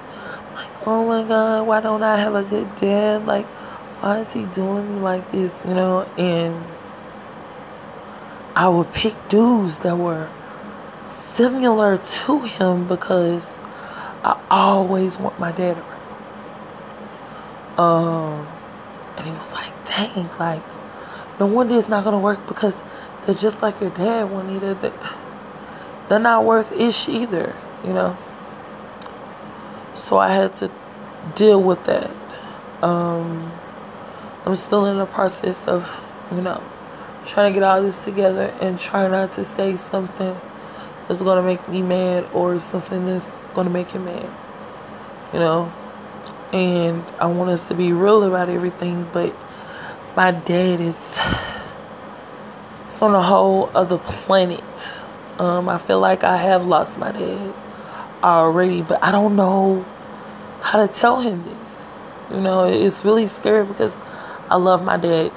like, 0.54 0.88
oh 0.88 1.06
my 1.08 1.28
God, 1.28 1.66
why 1.68 1.82
don't 1.82 2.04
I 2.04 2.18
have 2.18 2.36
a 2.36 2.44
good 2.44 2.76
dad? 2.76 3.26
Like, 3.26 3.46
why 4.02 4.20
is 4.20 4.34
he 4.34 4.44
doing 4.46 4.96
me 4.96 5.02
like 5.02 5.32
this? 5.32 5.54
You 5.68 5.74
know, 5.74 6.04
and 6.18 6.64
I 8.56 8.70
would 8.70 8.94
pick 8.94 9.16
dudes 9.30 9.80
that 9.80 9.98
were 9.98 10.30
similar 11.36 11.98
to 11.98 12.40
him 12.42 12.88
because 12.88 13.48
I 14.24 14.40
always 14.50 15.18
want 15.18 15.40
my 15.40 15.52
dad 15.52 15.78
around. 15.78 15.96
Um, 17.78 18.48
and 19.18 19.26
he 19.26 19.32
was 19.34 19.54
like, 19.54 19.74
dang, 19.86 20.30
like, 20.40 20.64
no 21.40 21.46
wonder 21.46 21.78
it's 21.78 21.90
not 21.90 22.04
gonna 22.04 22.20
work 22.20 22.48
because 22.48 22.76
they're 23.26 23.36
just 23.36 23.62
like 23.62 23.80
your 23.82 23.90
dad, 23.92 24.32
Juanita. 24.32 24.94
They're 26.08 26.20
not 26.20 26.46
worth 26.46 26.72
ish 26.72 27.10
either, 27.10 27.56
you 27.84 27.94
know. 27.94 28.18
So 29.96 30.18
I 30.18 30.34
had 30.34 30.56
to 30.58 30.72
deal 31.36 31.62
with 31.62 31.84
that. 31.86 32.12
Um, 32.82 33.52
I'm 34.46 34.56
still 34.56 34.86
in 34.86 34.98
the 34.98 35.06
process 35.06 35.60
of, 35.68 35.92
you 36.32 36.42
know, 36.42 36.64
trying 37.26 37.52
to 37.52 37.60
get 37.60 37.64
all 37.64 37.82
this 37.82 38.04
together 38.04 38.54
and 38.62 38.80
try 38.80 39.08
not 39.08 39.32
to 39.34 39.44
say 39.44 39.76
something 39.76 40.40
that's 41.08 41.22
gonna 41.22 41.44
make 41.44 41.68
me 41.68 41.82
mad 41.82 42.28
or 42.34 42.60
something 42.60 43.06
that's 43.06 43.30
gonna 43.54 43.70
make 43.70 43.90
him 43.90 44.06
mad, 44.06 44.30
you 45.34 45.40
know. 45.40 45.72
And 46.54 47.04
I 47.20 47.26
want 47.26 47.50
us 47.50 47.68
to 47.68 47.74
be 47.74 47.92
real 47.92 48.24
about 48.24 48.50
everything, 48.50 49.08
but 49.12 49.36
my 50.16 50.32
dad 50.32 50.80
is 50.80 51.00
it's 52.88 53.02
on 53.02 53.14
a 53.14 53.22
whole 53.22 53.70
other 53.74 53.98
planet 53.98 54.64
um, 55.40 55.68
I 55.68 55.78
feel 55.78 56.00
like 56.00 56.24
I 56.24 56.38
have 56.38 56.66
lost 56.66 56.98
my 56.98 57.12
dad 57.12 57.54
already, 58.24 58.82
but 58.82 59.04
I 59.04 59.12
don't 59.12 59.36
know 59.36 59.86
how 60.62 60.86
to 60.86 60.92
tell 60.92 61.20
him 61.20 61.44
this. 61.44 61.96
You 62.32 62.40
know, 62.40 62.64
it's 62.64 63.04
really 63.04 63.28
scary 63.28 63.66
because 63.66 63.94
I 64.50 64.56
love 64.56 64.82
my 64.82 64.96
dad 64.96 65.34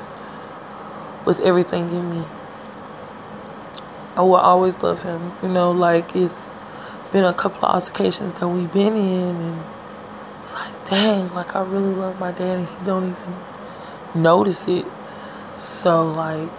with 1.27 1.41
everything 1.41 1.89
in 1.89 2.11
me. 2.11 2.27
I 4.19 4.23
will 4.23 4.35
always 4.35 4.77
love 4.83 5.05
him. 5.05 5.33
You 5.45 5.49
know, 5.49 5.71
like 5.71 6.17
it's 6.17 6.37
been 7.13 7.25
a 7.25 7.33
couple 7.33 7.69
of 7.69 7.77
altercations 7.77 8.35
that 8.35 8.49
we've 8.49 8.73
been 8.73 8.97
in, 8.97 9.37
and 9.37 9.65
it's 10.43 10.55
like, 10.55 10.91
dang, 10.91 11.33
like 11.35 11.55
I 11.55 11.63
really 11.63 11.95
love 11.95 12.19
my 12.19 12.33
dad, 12.33 12.59
and 12.59 12.69
he 12.69 12.85
don't 12.85 13.11
even 13.13 14.21
notice 14.21 14.67
it. 14.67 14.87
So, 15.61 16.11
like, 16.11 16.51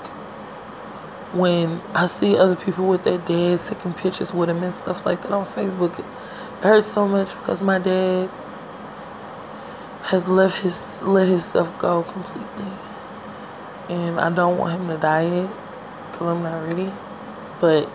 when 1.34 1.82
I 1.94 2.08
see 2.08 2.38
other 2.38 2.56
people 2.56 2.88
with 2.88 3.04
their 3.04 3.18
dads 3.18 3.68
taking 3.68 3.94
pictures 3.94 4.34
with 4.34 4.48
them 4.48 4.64
and 4.64 4.74
stuff 4.74 5.06
like 5.06 5.22
that 5.24 5.32
on 5.34 5.46
Facebook, 5.46 6.00
it 6.00 6.06
hurts 6.62 6.94
so 6.94 7.10
much 7.10 7.38
because 7.38 7.62
my 7.62 7.78
dad 7.78 8.30
has 10.04 10.30
left 10.30 10.60
his 10.60 10.82
let 11.02 11.28
his 11.28 11.44
stuff 11.44 11.78
go 11.78 12.04
completely, 12.04 12.72
and 13.90 14.18
I 14.18 14.30
don't 14.30 14.58
want 14.58 14.80
him 14.80 14.88
to 14.88 14.98
die 14.98 15.24
yet 15.24 15.50
because 16.10 16.28
I'm 16.28 16.42
not 16.42 16.66
ready. 16.66 16.90
But 17.60 17.90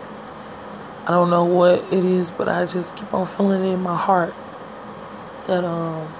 I 1.06 1.10
don't 1.10 1.30
know 1.30 1.44
what 1.44 1.84
it 1.92 2.04
is, 2.04 2.30
but 2.30 2.48
I 2.48 2.66
just 2.66 2.94
keep 2.96 3.12
on 3.12 3.26
feeling 3.26 3.64
it 3.64 3.74
in 3.74 3.80
my 3.80 3.96
heart 3.96 4.34
that 5.46 5.64
um 5.64 6.12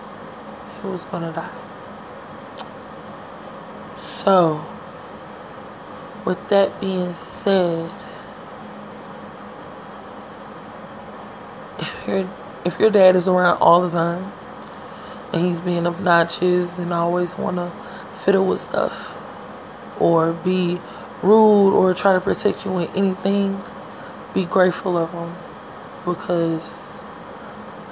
he 0.83 0.89
was 0.89 1.05
gonna 1.07 1.33
die. 1.33 1.51
So 3.97 4.65
with 6.25 6.49
that 6.49 6.81
being 6.81 7.15
said, 7.15 7.91
if 11.79 12.07
your 12.07 12.31
if 12.65 12.79
your 12.79 12.91
dad 12.91 13.17
is 13.17 13.29
around 13.29 13.59
all 13.59 13.83
the 13.83 13.91
time 13.91 14.33
and 15.33 15.47
he's 15.47 15.61
being 15.61 15.87
obnoxious 15.87 16.79
and 16.79 16.93
always 16.93 17.37
want 17.37 17.57
to 17.57 17.73
fiddle 18.15 18.47
with 18.47 18.61
stuff 18.61 19.15
or 19.99 20.33
be 20.33 20.81
rude 21.25 21.75
or 21.75 21.95
try 21.95 22.13
to 22.13 22.21
protect 22.21 22.65
you 22.65 22.73
with 22.73 22.91
anything, 22.95 23.63
be 24.35 24.45
grateful 24.45 24.99
of 24.99 25.11
them 25.13 25.35
because 26.05 26.83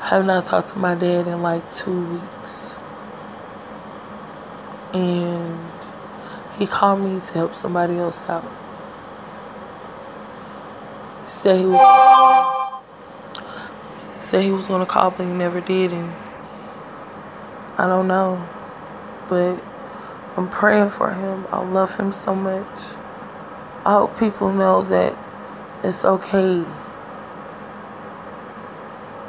I 0.01 0.09
have 0.09 0.27
not 0.27 0.45
talked 0.45 0.69
to 0.71 0.79
my 0.79 0.95
dad 0.95 1.27
in 1.27 1.43
like 1.43 1.75
two 1.75 2.19
weeks. 2.19 2.75
And 4.93 5.59
he 6.59 6.67
called 6.67 7.01
me 7.01 7.21
to 7.21 7.33
help 7.33 7.55
somebody 7.55 7.97
else 7.97 8.23
out. 8.29 8.45
Said 11.27 11.61
he 11.61 11.65
was 11.65 12.83
said 14.29 14.43
he 14.43 14.51
was 14.51 14.67
gonna 14.67 14.87
call, 14.87 15.11
but 15.11 15.27
he 15.27 15.33
never 15.33 15.61
did, 15.61 15.93
and 15.93 16.13
I 17.79 17.87
don't 17.87 18.09
know. 18.09 18.47
But 19.29 19.63
I'm 20.37 20.51
praying 20.51 20.91
for 20.91 21.15
him. 21.15 21.47
I 21.51 21.63
love 21.63 21.97
him 21.97 22.13
so 22.13 22.35
much. 22.35 23.02
I 23.85 23.95
hope 23.95 24.17
people 24.19 24.53
know 24.53 24.83
that 24.85 25.17
it's 25.83 26.05
okay 26.05 26.65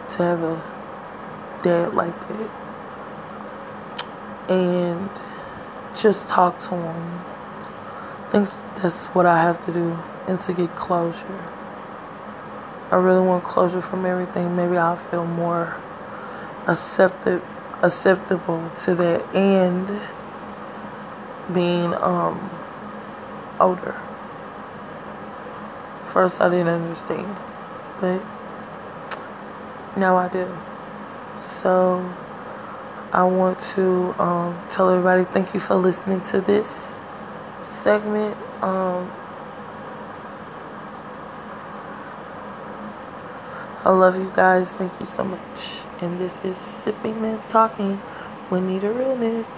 to 0.10 0.18
have 0.18 0.44
a 0.44 0.62
dad 1.63 1.96
like 1.96 2.28
that. 2.28 2.50
And 4.50 5.10
just 5.96 6.28
talk 6.28 6.60
to 6.62 6.76
him. 6.76 7.20
I 8.28 8.30
think 8.32 8.50
that's 8.76 9.08
what 9.08 9.26
I 9.26 9.42
have 9.42 9.63
to 9.66 9.74
do 9.74 9.98
and 10.28 10.39
to 10.42 10.54
get 10.54 10.76
closure. 10.76 11.54
I 12.92 12.98
really 12.98 13.26
want 13.26 13.44
closure 13.44 13.82
from 13.82 14.06
everything. 14.06 14.56
Maybe 14.56 14.78
I'll 14.78 14.98
feel 14.98 15.26
more 15.26 15.78
accepted 16.68 17.42
acceptable 17.82 18.72
to 18.84 18.96
that 18.96 19.36
and 19.36 20.00
being 21.54 21.94
um 21.96 22.50
older. 23.60 24.03
First 26.13 26.39
I 26.39 26.47
didn't 26.49 26.67
understand, 26.67 27.36
but 27.99 28.21
now 29.97 30.15
I 30.15 30.28
do. 30.30 30.47
So 31.41 32.08
I 33.12 33.23
want 33.23 33.60
to 33.76 34.13
um, 34.21 34.62
tell 34.69 34.91
everybody 34.91 35.23
thank 35.23 35.56
you 35.56 35.60
for 35.60 35.73
listening 35.73 36.21
to 36.21 36.39
this 36.39 36.99
segment. 37.63 38.38
Um, 38.62 39.12
I 43.84 43.89
love 43.89 44.15
you 44.15 44.32
guys. 44.36 44.71
Thank 44.71 44.93
you 44.99 45.08
so 45.08 45.23
much. 45.23 45.39
And 45.99 46.19
this 46.19 46.39
is 46.43 46.58
Sipping 46.58 47.26
and 47.26 47.41
Talking 47.49 47.99
with 48.52 48.62
Nita 48.62 48.91
Realness. 48.91 49.49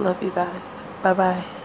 Love 0.00 0.22
you 0.22 0.30
guys. 0.30 0.82
Bye 1.02 1.12
bye. 1.12 1.63